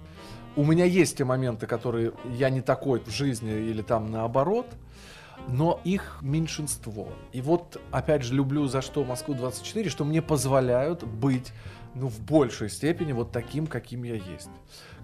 [0.56, 4.66] У меня есть те моменты, которые я не такой в жизни или там наоборот,
[5.48, 7.10] но их меньшинство.
[7.32, 11.54] И вот, опять же, люблю за что Москву-24, что мне позволяют быть,
[11.94, 14.50] ну, в большей степени вот таким, каким я есть.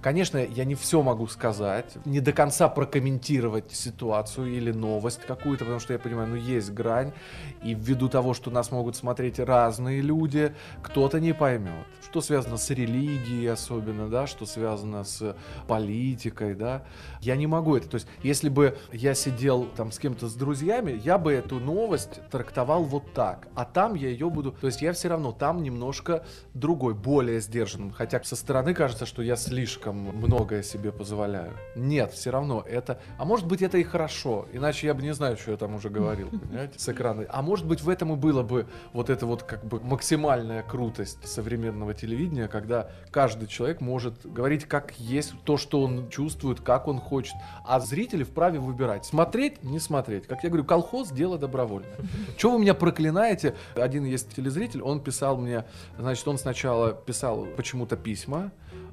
[0.01, 5.79] Конечно, я не все могу сказать, не до конца прокомментировать ситуацию или новость какую-то, потому
[5.79, 7.13] что я понимаю, ну есть грань,
[7.61, 12.71] и ввиду того, что нас могут смотреть разные люди, кто-то не поймет, что связано с
[12.71, 15.35] религией особенно, да, что связано с
[15.67, 16.83] политикой, да,
[17.19, 20.99] я не могу это, то есть если бы я сидел там с кем-то с друзьями,
[21.03, 24.93] я бы эту новость трактовал вот так, а там я ее буду, то есть я
[24.93, 26.25] все равно там немножко
[26.55, 31.53] другой, более сдержанным, хотя со стороны кажется, что я слишком многое себе позволяю.
[31.75, 35.37] Нет, все равно это, а может быть это и хорошо, иначе я бы не знаю,
[35.37, 37.25] что я там уже говорил, понимаете, с экрана.
[37.29, 41.27] А может быть в этом и было бы вот это вот как бы максимальная крутость
[41.27, 46.99] современного телевидения, когда каждый человек может говорить как есть то, что он чувствует, как он
[46.99, 47.35] хочет,
[47.65, 50.27] а зрители вправе выбирать, смотреть, не смотреть.
[50.27, 51.97] Как я говорю, колхоз дело добровольное.
[52.37, 53.55] Чего вы меня проклинаете?
[53.75, 55.65] Один есть телезритель, он писал мне,
[55.97, 58.51] значит, он сначала писал почему-то письма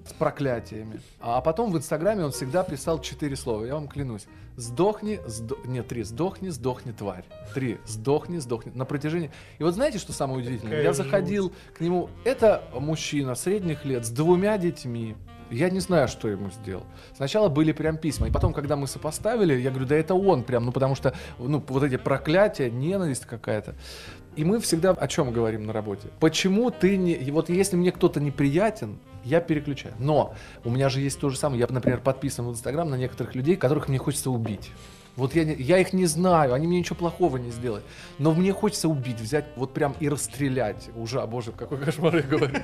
[0.08, 4.26] с проклятиями, а потом в Инстаграме он всегда писал четыре слова, я вам клянусь.
[4.56, 5.56] Сдохни, сдо...
[5.64, 7.24] нет, три, сдохни, сдохни, тварь.
[7.54, 8.72] Три, сдохни, сдохни.
[8.74, 9.30] На протяжении...
[9.58, 10.82] И вот знаете, что самое удивительное?
[10.82, 15.14] Я заходил к нему, это мужчина средних лет с двумя детьми,
[15.50, 16.84] я не знаю, что ему сделал.
[17.16, 20.66] Сначала были прям письма, и потом, когда мы сопоставили, я говорю, да это он прям,
[20.66, 23.74] ну потому что, ну вот эти проклятия, ненависть какая-то.
[24.38, 26.06] И мы всегда о чем говорим на работе?
[26.20, 27.12] Почему ты не...
[27.12, 29.94] и Вот если мне кто-то неприятен, я переключаю.
[29.98, 30.32] Но
[30.64, 31.58] у меня же есть то же самое.
[31.60, 34.70] Я, например, подписан в Инстаграм на некоторых людей, которых мне хочется убить.
[35.16, 37.84] Вот я, не- я их не знаю, они мне ничего плохого не сделают.
[38.18, 40.88] Но мне хочется убить, взять вот прям и расстрелять.
[40.94, 42.54] Уже, боже, какой кошмар я говорю.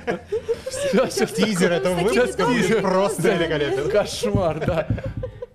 [1.34, 2.46] Тизер этого выпуска
[2.82, 3.90] просто великолепен.
[3.90, 4.86] Кошмар, да.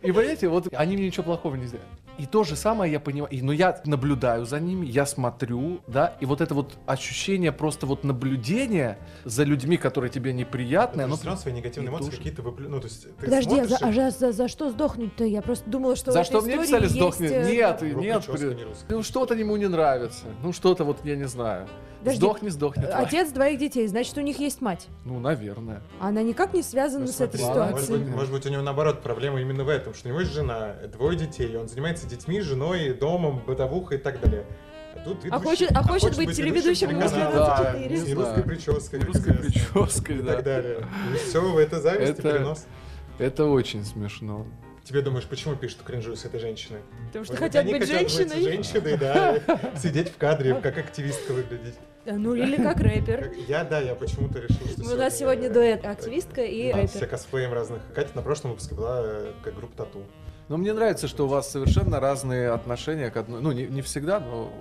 [0.02, 1.88] И понимаете, вот они мне ничего плохого не сделали.
[2.20, 3.32] И то же самое я понимаю.
[3.32, 7.86] И, но я наблюдаю за ними, я смотрю, да, и вот это вот ощущение просто
[7.86, 12.06] вот наблюдения за людьми, которые тебе неприятны, Но оно все равно свои негативные и эмоции
[12.08, 12.18] тоже.
[12.18, 12.70] какие-то выплю...
[12.70, 15.24] Ну, то есть ты Подожди, а за, а и- за- за- за что сдохнуть-то?
[15.24, 17.28] Я просто думала, что За этой что мне писали есть, сдохни?
[17.28, 18.26] э, Нет, Ну, нет.
[18.26, 18.66] при- не.
[18.90, 20.26] Ну что-то ему не нравится.
[20.44, 21.68] Ну что-то вот я не знаю.
[22.00, 22.84] Подожди, Сдохни, сдохни.
[22.86, 23.04] тварь.
[23.08, 24.88] Отец двоих детей, значит, у них есть мать.
[25.04, 25.82] Ну, наверное.
[26.00, 28.06] Она никак не связана Ну, с этой смотри, может ситуацией.
[28.06, 30.76] быть, может быть, у него наоборот проблема именно в этом, что у него есть жена,
[30.94, 34.46] двое детей, он занимается детьми, женой, домом, бытовухой и так далее.
[34.96, 37.04] А тут ведущий- хочет- а хочет быть телеведущим телеканала.
[37.24, 37.90] Москвы Да, 24.
[37.90, 39.00] не С русской прической.
[39.00, 40.34] И русской прической, И да.
[40.34, 40.88] так далее.
[41.14, 42.66] И все, это зависть и Это- перенос.
[43.20, 44.46] Это очень смешно.
[44.84, 46.80] Тебе думаешь, почему пишут кринжую с этой женщиной?
[47.08, 48.42] Потому что Может хотят они быть хотят женщиной.
[48.42, 49.42] женщиной, да, и
[49.78, 51.76] сидеть в кадре, как активистка выглядеть.
[52.06, 53.34] Да, Ну или как рэпер.
[53.48, 57.10] Я, да, я почему-то решил, что У нас сегодня дуэт активистка и Да, все рэпер.
[57.10, 57.82] косплеем разных.
[57.94, 60.02] Катя на прошлом выпуске была э, как группа Тату.
[60.50, 63.40] Но мне нравится, что у вас совершенно разные отношения к одной...
[63.40, 64.52] Ну, не, не всегда, но...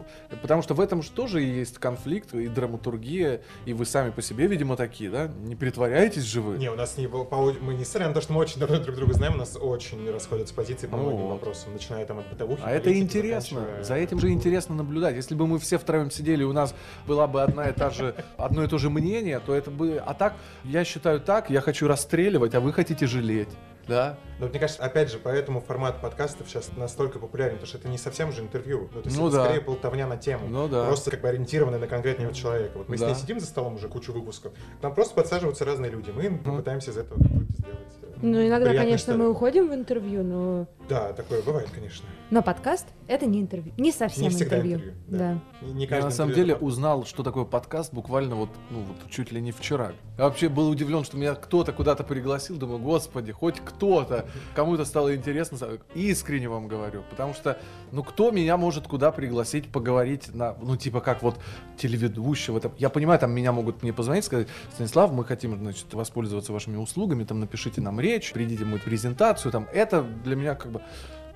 [0.43, 4.47] Потому что в этом же тоже есть конфликт, и драматургия, и вы сами по себе,
[4.49, 5.29] видимо, такие, да?
[5.29, 6.59] Не притворяетесь же вы.
[6.59, 8.97] Не, у нас не было, по- мы несмотря на то, что мы очень давно друг
[8.97, 11.31] друга знаем, у нас очень расходятся позиции по Ну многим вот.
[11.33, 12.61] вопросам, начиная там от бытовухи.
[12.65, 13.61] А это интересно.
[13.61, 15.17] заканчивая- За этим же интересно наблюдать.
[15.17, 16.75] Если бы мы все втроем сидели, у нас
[17.07, 20.03] была бы одна и та же, одно и то же мнение, то это бы...
[20.05, 20.35] А так,
[20.65, 23.49] я считаю так, я хочу расстреливать, а вы хотите жалеть.
[23.89, 24.19] Да?
[24.39, 27.99] Но мне кажется, опять же, поэтому формат подкастов сейчас настолько популярен, потому что это не
[27.99, 28.89] совсем же интервью.
[28.93, 29.45] Ну, то есть Ну это да.
[29.47, 30.47] скорее болтовня на тему.
[30.49, 30.87] Ну да.
[30.87, 32.79] Просто как бы ориентированный на конкретного человека.
[32.79, 33.09] Вот мы с Да.
[33.09, 36.11] ней сидим за столом уже кучу выпусков, к нам просто подсаживаются разные люди.
[36.11, 37.79] Мы пытаемся из этого какую-то сделать.
[38.23, 39.31] Ну, иногда, приятную конечно, мы историю.
[39.33, 40.67] уходим в интервью, но...
[40.89, 42.07] Да, такое бывает, конечно.
[42.31, 43.73] Но подкаст— это не интервью.
[43.79, 44.75] Не совсем Не всегда интервью.
[44.77, 45.19] интервью, Да.
[45.61, 45.67] да.
[45.67, 49.11] Не, не Я каждый на самом деле узнал, что такое подкаст буквально вот, ну, вот
[49.11, 49.93] чуть ли не вчера.
[50.19, 52.57] Я вообще был удивлен, что меня кто-то куда-то пригласил.
[52.57, 55.57] Думаю, господи, хоть кто-то, кому-то стало интересно.
[55.95, 57.03] Искренне вам говорю.
[57.11, 57.59] Потому что,
[57.93, 61.39] ну, кто меня может куда пригласить поговорить на, ну, типа, как вот
[61.79, 62.61] телеведущего.
[62.61, 66.77] Там, я понимаю, там меня могут мне позвонить, сказать, Станислав, мы хотим, значит, воспользоваться вашими
[66.77, 70.83] услугами, там, напишите нам речь, придите мы презентацию, там, это для меня как бы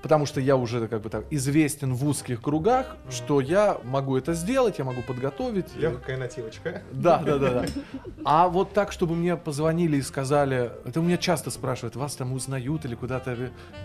[0.03, 4.33] потому что я уже как бы так известен в узких кругах, что я могу это
[4.33, 5.73] сделать, я могу подготовить.
[5.77, 6.81] Легкая нативочка.
[6.91, 7.65] Да, да, да, да.
[8.25, 12.33] А вот так, чтобы мне позвонили и сказали, это у меня часто спрашивают, вас там
[12.33, 13.31] узнают или куда-то.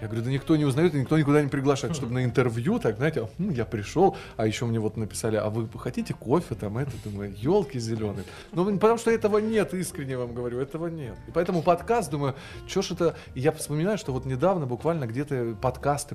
[0.01, 3.29] Я говорю, да никто не узнает, никто никуда не приглашает, чтобы на интервью, так, знаете,
[3.39, 7.33] «М, я пришел, а еще мне вот написали, а вы хотите кофе там, это, думаю,
[7.39, 8.25] елки зеленые.
[8.51, 11.15] Ну, потому что этого нет, искренне вам говорю, этого нет.
[11.29, 12.35] И поэтому подкаст, думаю,
[12.67, 13.17] что ж это...
[13.37, 15.55] Я вспоминаю, что вот недавно буквально где-то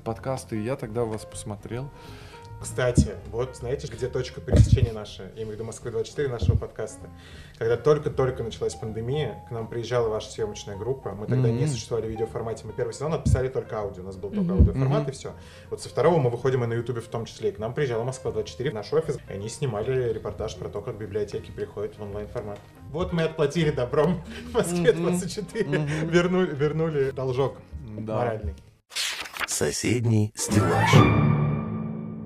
[0.00, 1.88] подкасты, и я тогда вас посмотрел.
[2.60, 7.08] Кстати, вот знаете, где точка пересечения наша, я имею в виду Москвы 24 нашего подкаста.
[7.58, 11.10] Когда только-только началась пандемия, к нам приезжала ваша съемочная группа.
[11.12, 11.68] Мы тогда не Мгм.
[11.68, 12.64] существовали в видеоформате.
[12.64, 14.02] Мы первый сезон отписали только аудио.
[14.02, 14.52] У нас был только Мгм.
[14.60, 15.08] аудиоформат Мгм.
[15.10, 15.32] и все.
[15.68, 17.50] Вот со второго мы выходим и на Ютубе в том числе.
[17.50, 19.18] И к нам приезжала Москва 24 в наш офис.
[19.28, 22.58] И они снимали репортаж про то, как библиотеки приходят в онлайн-формат.
[22.92, 24.22] Вот мы отплатили добром
[24.54, 25.02] Москве Мгм.
[25.02, 25.64] 24.
[25.80, 26.08] Мгм.
[26.08, 27.56] Вернули, вернули должок
[27.98, 28.16] Да.
[28.16, 28.54] моральный.
[29.54, 31.43] Соседний стеллаж.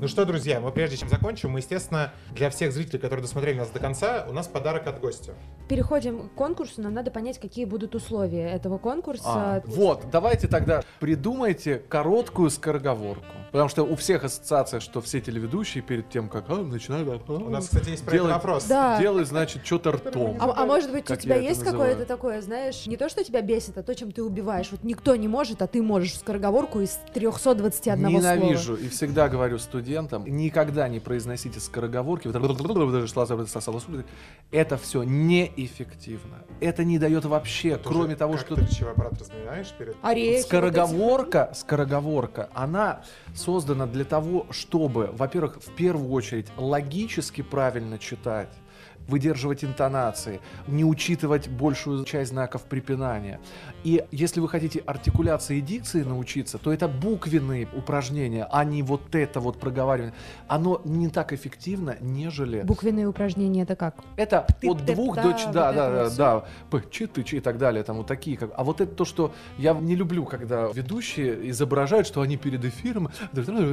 [0.01, 3.69] Ну что, друзья, мы прежде чем закончим, мы, естественно, для всех зрителей, которые досмотрели нас
[3.71, 5.33] до конца, у нас подарок от гостя.
[5.69, 9.25] Переходим к конкурсу, нам надо понять, какие будут условия этого конкурса.
[9.27, 13.25] А, вот, давайте тогда придумайте короткую скороговорку.
[13.51, 17.09] Потому что у всех ассоциация, что все телеведущие перед тем, как а, начинают...
[17.27, 18.67] а, У нас, кстати, есть делать- вопрос.
[18.67, 19.01] Да.
[19.01, 20.37] Делай, значит, что-то ртом.
[20.39, 23.77] А, а может быть, у тебя есть какое-то такое, знаешь, не то, что тебя бесит,
[23.79, 24.69] а то, чем ты убиваешь.
[24.71, 28.81] Вот никто не может, а ты можешь скороговорку из 321 Ненавижу слова.
[28.81, 29.88] и всегда говорю студентам,
[30.27, 32.29] никогда не произносите скороговорки.
[32.29, 32.39] это.
[34.51, 36.45] Это все неэффективно.
[36.61, 38.55] Это не дает вообще, Ты кроме того, что...
[38.57, 39.97] ты речевой аппарат разминаешь перед...
[40.03, 43.03] А речь, вот Скороговорка, скороговорка, она
[43.35, 48.49] создана для того, чтобы, во-первых, в первую очередь логически правильно читать,
[49.09, 53.41] выдерживать интонации, не учитывать большую часть знаков препинания.
[53.83, 59.15] И если вы хотите артикуляции и дикции научиться, то это буквенные упражнения, а не вот
[59.15, 60.15] это вот проговаривание.
[60.47, 62.61] Оно не так эффективно, нежели...
[62.63, 63.95] Буквенные упражнения это как?
[64.17, 65.33] Это Ты- от двух до...
[65.33, 66.45] ч- Да, да, да, да.
[66.71, 67.83] П, чи, ты, чи и так далее.
[67.83, 68.37] Там вот такие.
[68.37, 68.51] Как...
[68.57, 73.09] А вот это то, что я не люблю, когда ведущие изображают, что они перед эфиром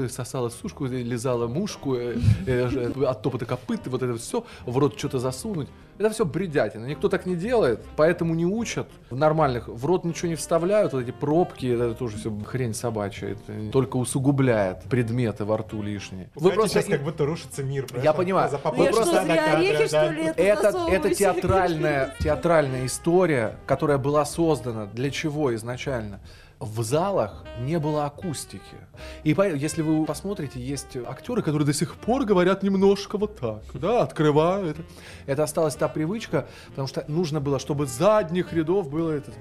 [0.10, 4.95] сосала сушку, лизала мушку, э, э, э, от топота копыт, вот это все, в рот
[4.98, 5.68] что-то засунуть.
[5.98, 6.86] Это все бредятина.
[6.86, 9.70] Никто так не делает, поэтому не учат в нормальных.
[9.70, 13.30] В рот ничего не вставляют, вот эти пробки, это тоже все хрень собачья.
[13.30, 16.30] Это только усугубляет предметы во рту лишние.
[16.36, 17.88] Вы просто сейчас как будто рушится мир.
[18.04, 18.50] Я понимаю.
[18.52, 19.88] За Ну, попытку я что, стада зря орехи, да.
[19.88, 20.24] что ли?
[20.26, 26.20] Это это, это театральная, театральная история, которая была создана для чего изначально?
[26.60, 28.76] В залах не было акустики.
[29.24, 34.02] И если вы посмотрите, есть актеры, которые до сих пор говорят немножко вот так, да,
[34.04, 34.78] открывают.
[35.26, 39.32] Это осталась та привычка, потому что нужно было, чтобы задних рядов было это.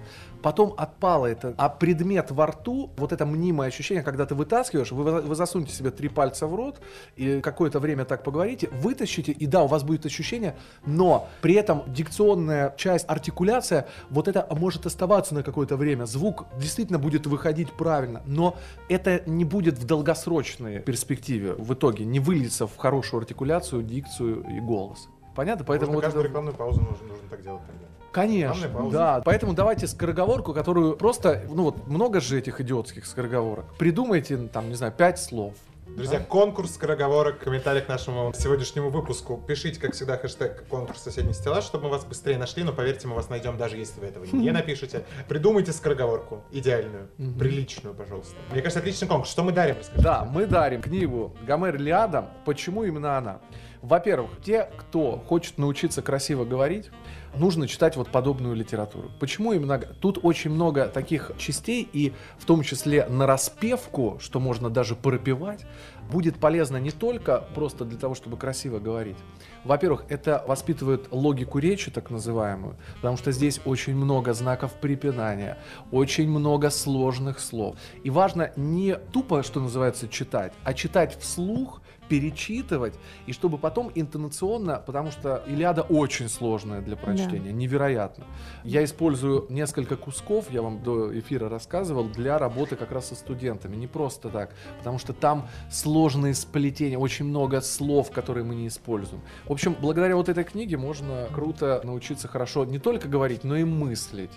[0.43, 1.55] Потом отпало это.
[1.57, 5.75] А предмет во рту, вот это мнимое ощущение, когда ты вытаскиваешь, вы, вы вы засунете
[5.75, 6.81] себе три пальца в рот,
[7.17, 10.55] и какое-то время так поговорите, вытащите, и да, у вас будет ощущение,
[10.87, 16.07] но при этом дикционная часть, артикуляция, вот это может оставаться на какое-то время.
[16.07, 18.57] Звук действительно будет выходить правильно, но
[18.89, 24.61] это не будет в долгосрочной перспективе в итоге, не выльется в хорошую артикуляцию, дикцию и
[24.61, 25.09] голос.
[25.35, 25.65] Понятно?
[25.65, 27.85] Поэтому Можно вот каждую это- рекламную паузу нужно, нужно так делать тогда.
[28.13, 29.23] Конечно, да.
[29.25, 33.65] Поэтому давайте скороговорку, которую просто, ну вот, много же этих идиотских скороговорок.
[33.77, 35.55] Придумайте, там, не знаю, пять слов.
[35.87, 39.43] Друзья, конкурс скороговорок в комментариях к нашему сегодняшнему выпуску.
[39.47, 43.15] Пишите, как всегда, хэштег конкурс соседний стеллаж, чтобы мы вас быстрее нашли, но поверьте, мы
[43.15, 45.05] вас найдем, даже если вы этого не напишете.
[45.29, 46.43] Придумайте скороговорку.
[46.51, 48.35] Идеальную, приличную, пожалуйста.
[48.51, 49.31] Мне кажется, отличный конкурс.
[49.31, 50.03] Что мы дарим, расскажите?
[50.03, 52.31] Да, мы дарим книгу Гомер Лиада.
[52.45, 53.41] Почему именно она?
[53.83, 56.91] Во-первых, те, кто хочет научиться красиво говорить,
[57.39, 59.11] нужно читать вот подобную литературу.
[59.21, 59.79] Почему именно?
[59.79, 65.67] Тут очень много таких частей, и в том числе на распевку, что можно даже пропевать,
[66.11, 69.17] будет полезно не только просто для того, чтобы красиво говорить.
[69.65, 75.57] Во-первых, это воспитывает логику речи, так называемую, потому что здесь очень много знаков препинания,
[75.91, 77.77] очень много сложных слов.
[78.03, 82.95] И важно не тупо, что называется, читать, а читать вслух, перечитывать,
[83.27, 88.25] и чтобы потом интонационно, потому что Илиада очень сложная для прочтения, невероятно.
[88.65, 93.77] Я использую несколько кусков, я вам до эфира рассказывал, для работы как раз со студентами,
[93.77, 99.23] не просто так, потому что там сложные сплетения, очень много слов, которые мы не используем.
[99.47, 103.65] В общем, благодаря вот этой книге можно круто научиться хорошо не только говорить, но и
[103.65, 104.31] мыслить.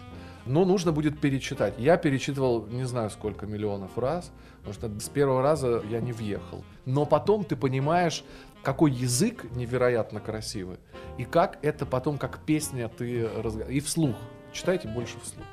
[0.46, 1.74] Но нужно будет перечитать.
[1.78, 4.32] Я перечитывал не знаю сколько миллионов раз,
[4.68, 6.64] потому что с первого раза я не въехал.
[6.86, 8.24] Но потом ты понимаешь,
[8.64, 10.78] какой язык невероятно красивый,
[11.18, 14.16] и как это потом, как песня ты разго- И вслух.
[14.52, 15.46] Читайте больше вслух.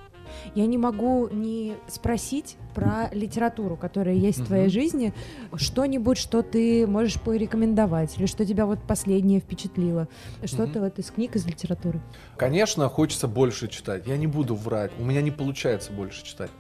[0.55, 5.13] Я не могу не спросить про литературу, которая есть в твоей жизни.
[5.55, 10.09] Что-нибудь, что ты можешь порекомендовать, или что тебя вот последнее впечатлило.
[10.45, 12.01] Что-то вот из книг, из литературы.
[12.37, 14.07] Конечно, хочется больше читать.
[14.07, 14.91] Я не буду врать.
[14.99, 16.51] У меня не получается больше читать.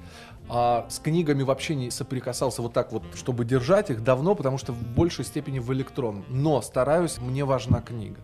[0.49, 4.73] А с книгами вообще не соприкасался вот так вот, чтобы держать их давно, потому что
[4.73, 6.25] в большей степени в электрон.
[6.29, 8.21] Но стараюсь, мне важна книга.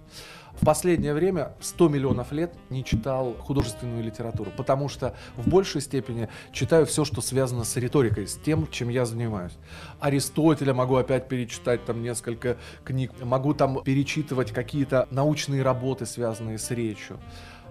[0.61, 6.29] в последнее время 100 миллионов лет не читал художественную литературу, потому что в большей степени
[6.53, 9.53] читаю все, что связано с риторикой, с тем, чем я занимаюсь.
[10.01, 16.71] Аристотеля могу опять перечитать там несколько книг, могу там перечитывать какие-то научные работы, связанные с
[16.71, 17.19] речью.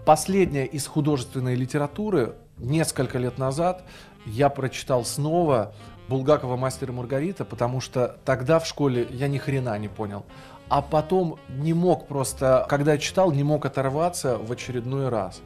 [0.06, 3.84] Последняя из художественной литературы несколько лет назад
[4.30, 5.74] я прочитал снова
[6.08, 10.26] Булгакова «Мастер и Маргарита», потому что тогда в школе я ни хрена не понял.
[10.70, 15.42] А потом не мог просто, когда я читал, не мог оторваться в очередной раз.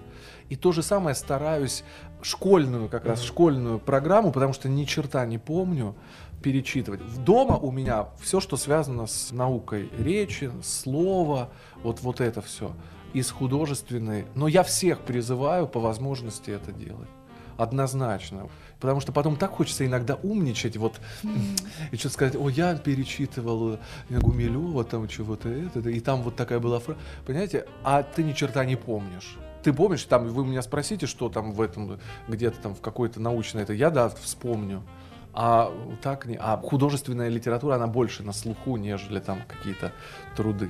[0.49, 1.83] И то же самое стараюсь
[2.21, 5.95] школьную, как раз школьную программу, потому что ни черта не помню,
[6.41, 7.01] перечитывать.
[7.01, 11.49] В дома у меня все, что связано с наукой речи, слова,
[11.83, 12.73] вот, вот это все
[13.13, 14.25] из художественной.
[14.35, 17.09] Но я всех призываю по возможности это делать.
[17.57, 18.49] Однозначно.
[18.83, 20.99] Потому что потом так хочется иногда умничать, вот,
[21.93, 23.77] и что-то сказать, о, я перечитывал э,
[24.09, 26.99] Гумилева, там чего-то это, и там вот такая была фраза.
[27.25, 27.65] Понимаете?
[27.85, 29.37] А ты ни черта не помнишь.
[29.63, 31.97] Ты помнишь, там, вы меня спросите, что там в этом,
[32.27, 34.83] где-то там в какой-то научной это, я, да, вспомню.
[35.31, 35.71] А
[36.01, 36.35] так не.
[36.37, 39.93] А художественная литература, она больше на слуху, нежели там какие-то
[40.35, 40.69] труды.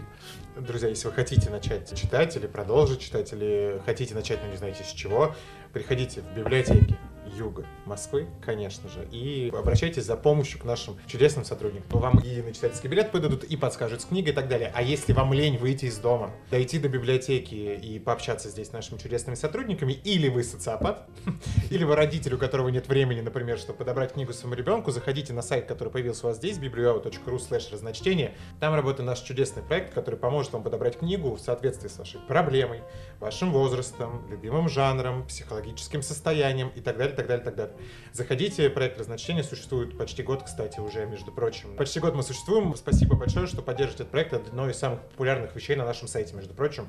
[0.56, 4.84] Друзья, если вы хотите начать читать или продолжить читать, или хотите начать, но не знаете
[4.84, 5.34] с чего,
[5.74, 6.96] приходите в библиотеки
[7.38, 12.00] юга Москвы, конечно же, и обращайтесь за помощью к нашим чудесным сотрудникам.
[12.00, 14.72] Вам и на читательский билет выдадут, и подскажут с книгой и так далее.
[14.74, 18.98] А если вам лень выйти из дома, дойти до библиотеки и пообщаться здесь с нашими
[18.98, 21.08] чудесными сотрудниками, или вы социопат,
[21.70, 25.42] или вы родитель, у которого нет времени, например, чтобы подобрать книгу своему ребенку, заходите на
[25.42, 28.36] сайт, который появился у вас здесь, biblio.ru slash разночтение.
[28.60, 32.82] Там работает наш чудесный проект, который поможет вам подобрать книгу в соответствии с вашей проблемой,
[33.20, 37.76] вашим возрастом, любимым жанром, психологическим состоянием и так далее, так далее, так далее.
[38.12, 41.76] Заходите, проект разночтения существует почти год, кстати, уже, между прочим.
[41.76, 42.76] Почти год мы существуем.
[42.76, 44.34] Спасибо большое, что поддержите этот проект.
[44.34, 46.88] Это одно из самых популярных вещей на нашем сайте, между прочим.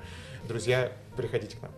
[0.48, 1.73] Друзья, приходите к нам.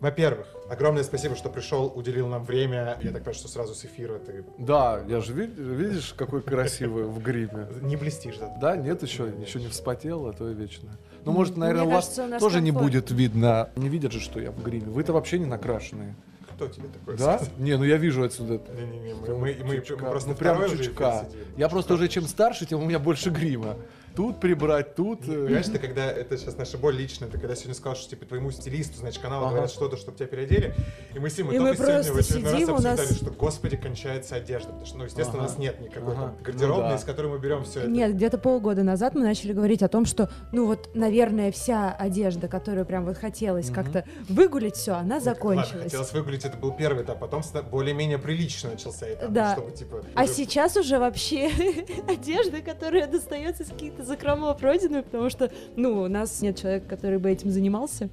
[0.00, 2.98] Во-первых, огромное спасибо, что пришел, уделил нам время.
[3.02, 7.04] Я так понимаю, что сразу с эфира ты Да, я же вид- видишь, какой красивый
[7.04, 7.68] в гриме.
[7.82, 8.36] не блестишь.
[8.38, 8.56] Да?
[8.60, 10.98] Да, нет еще, еще не вспотел, а то и вечно.
[11.24, 13.70] Ну, может, наверное, у вас тоже не будет видно.
[13.76, 14.86] Не видят же, что я в гриме.
[14.86, 16.16] Вы-то вообще не накрашенные.
[16.56, 17.38] Кто тебе такой Да?
[17.38, 17.54] сказал?
[17.58, 18.60] Не, ну я вижу отсюда.
[18.74, 21.26] Не-не-не, мы, мы, мы- мы просто ну прям чучка.
[21.56, 23.76] Я просто уже чем старше, тем у меня больше грима.
[24.14, 25.20] Тут прибрать, тут...
[25.28, 28.26] э, Понимаешь, ты когда, это сейчас наша боль личная, ты когда сегодня сказал, что типа
[28.26, 29.50] твоему стилисту, значит, канала Ага.
[29.52, 30.74] говорят что-то, чтобы тебя переодели,
[31.14, 33.14] и мы с ним И мы сегодня в просто очередной раз сидим, у нас- обсуждали,
[33.18, 36.22] что, господи, кончается одежда, потому что, ну, естественно, у нас нет никакой Ага.
[36.22, 36.96] там гардеробной, Ну да.
[36.96, 37.88] из которой мы берем все это.
[37.90, 42.48] Нет, где-то полгода назад мы начали говорить о том, что, ну вот, наверное, вся одежда,
[42.48, 45.84] которую прям вот хотелось как-то выгулить, все, она Ладно, закончилась.
[45.84, 49.52] хотелось выгулить, это был первый этап, потом более-менее прилично начался этап, Да.
[49.54, 50.02] чтобы, типа...
[50.14, 51.50] А уже- сейчас уже вообще
[52.08, 57.18] одежда, которая достается из каких-то закрома пройденную, потому что, ну, у нас нет человека, который
[57.18, 58.08] бы этим занимался.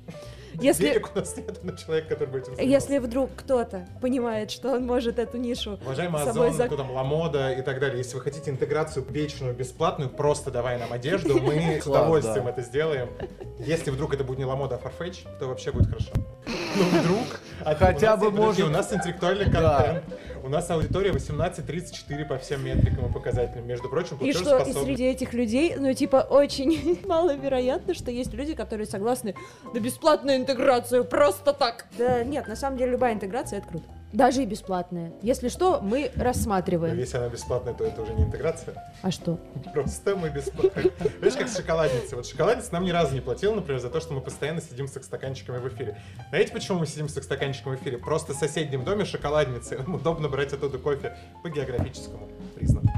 [0.61, 2.69] Если, Денег у нас нет на человека, который бы этим занимался.
[2.69, 6.91] если вдруг кто-то понимает, что он может эту нишу Уважаемый собой Озон, зак- кто там,
[6.91, 11.79] Ламода и так далее, если вы хотите интеграцию вечную, бесплатную, просто давай нам одежду, мы
[11.83, 12.49] с удовольствием да.
[12.51, 13.09] это сделаем.
[13.59, 16.11] Если вдруг это будет не Ламода, а Farfetch, то вообще будет хорошо.
[16.75, 17.39] Ну, вдруг.
[17.65, 19.77] А Хотя бы может- У нас интеллектуальный Да.
[19.81, 20.03] контент.
[20.43, 23.67] У нас аудитория 18-34 по всем метрикам и показателям.
[23.67, 28.53] Между прочим, И что, и среди этих людей, ну, типа, очень маловероятно, что есть люди,
[28.55, 29.35] которые согласны
[29.73, 31.85] на бесплатную интеграцию просто так.
[31.97, 33.85] Да нет, на самом деле любая интеграция— это круто.
[34.11, 35.11] Даже и бесплатная.
[35.21, 36.97] Если что, мы рассматриваем.
[36.97, 38.73] Если она бесплатная, то это уже не интеграция.
[39.03, 39.37] А что?
[39.73, 40.81] Просто мы бесплатно.
[41.21, 42.15] Видишь, как шоколадница.
[42.15, 44.99] Вот шоколадница нам ни разу не платила, например, за то, что мы постоянно сидим с
[44.99, 46.01] стаканчиками в эфире.
[46.29, 47.99] Знаете, почему мы сидим с стаканчиками в эфире?
[47.99, 49.77] Просто в соседнем доме шоколадницы.
[49.77, 52.89] Нам удобно брать оттуда кофе по географическому признаку.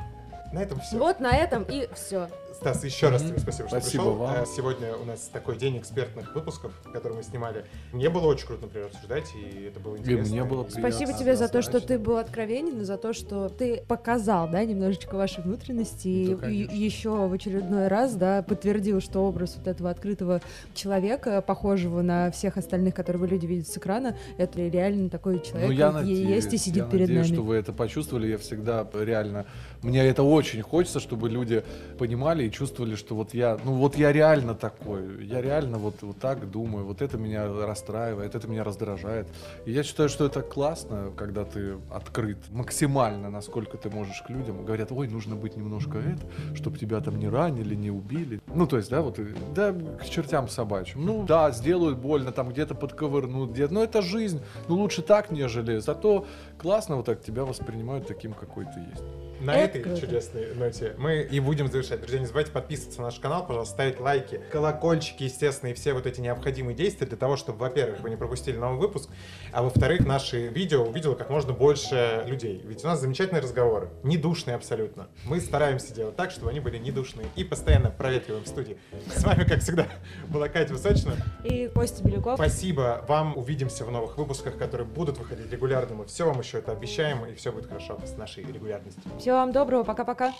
[0.53, 0.97] На этом все.
[0.97, 2.29] Вот на этом и все.
[2.61, 4.15] Стас, еще раз тебе спасибо, что Спасибо пришел.
[4.17, 4.35] вам.
[4.39, 7.65] А, Сегодня у нас такой день экспертных выпусков, которые мы снимали.
[7.91, 10.31] Мне было очень круто, например, обсуждать, и это было интересно.
[10.31, 10.91] мне было И- приятно.
[10.91, 14.63] Спасибо тебе за то, что ты был откровенен, и за то, что ты показал, да,
[14.63, 16.75] немножечко ваши внутренности, и, Да, конечно.
[16.75, 20.39] еще в очередной раз, да, подтвердил, что образ вот этого открытого
[20.75, 25.73] человека, похожего на всех остальных, которого люди видят с экрана, это реально такой человек, Ну,
[25.73, 27.35] я надеюсь, есть и сидит я перед надеюсь, нами.
[27.38, 28.27] что вы это почувствовали.
[28.27, 29.47] Я всегда реально...
[29.81, 31.63] Мне это очень хочется, чтобы люди
[31.97, 33.57] понимали и чувствовали, что вот я...
[33.63, 35.25] Ну, вот я реально такой.
[35.25, 36.85] Я реально вот, вот так думаю.
[36.85, 39.27] Вот это меня расстраивает, это меня раздражает.
[39.65, 44.65] И я считаю, что это классно, когда ты открыт максимально, насколько ты можешь к людям.
[44.65, 48.41] Говорят, ой, нужно быть немножко это, чтобы тебя там не ранили, не убили.
[48.53, 49.19] Ну, то есть, да, вот,
[49.55, 51.05] да, к чертям собачьим.
[51.05, 53.73] Ну, да, сделают больно, там где-то подковырнут, где-то...
[53.73, 54.41] Но это жизнь.
[54.67, 55.77] Ну, лучше так, нежели...
[55.77, 56.25] Зато
[56.57, 59.20] классно вот так тебя воспринимают таким, какой ты есть.
[59.41, 60.01] На Это этой круто.
[60.01, 61.99] чудесной ноте мы и будем завершать.
[61.99, 66.05] Друзья, не забывайте подписываться на наш канал, пожалуйста, ставить лайки, колокольчики, естественно, и все вот
[66.05, 69.09] эти необходимые действия для того, чтобы, во-первых, вы не пропустили новый выпуск,
[69.51, 72.61] а во-вторых, наши видео увидело как можно больше людей.
[72.65, 75.07] Ведь у нас замечательные разговоры, не душные абсолютно.
[75.26, 78.77] Мы стараемся делать так, чтобы они были не душные и постоянно проветриваем в студии.
[79.15, 79.88] С вами, как всегда,
[80.30, 81.15] была Катя Высочина.
[81.43, 82.35] И Костя Беляков.
[82.35, 83.35] Спасибо вам.
[83.38, 85.95] Увидимся в новых выпусках, которые будут выходить регулярно.
[85.95, 89.01] Мы все вам еще это обещаем, и все будет хорошо с нашей регулярностью.
[89.31, 90.33] Всего вам доброго, пока-пока.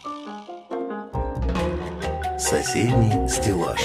[2.38, 3.80] Соседний стеллаж.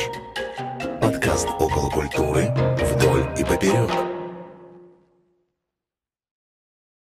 [1.00, 2.52] Подкаст около культуры
[2.82, 4.15] вдоль и поперек.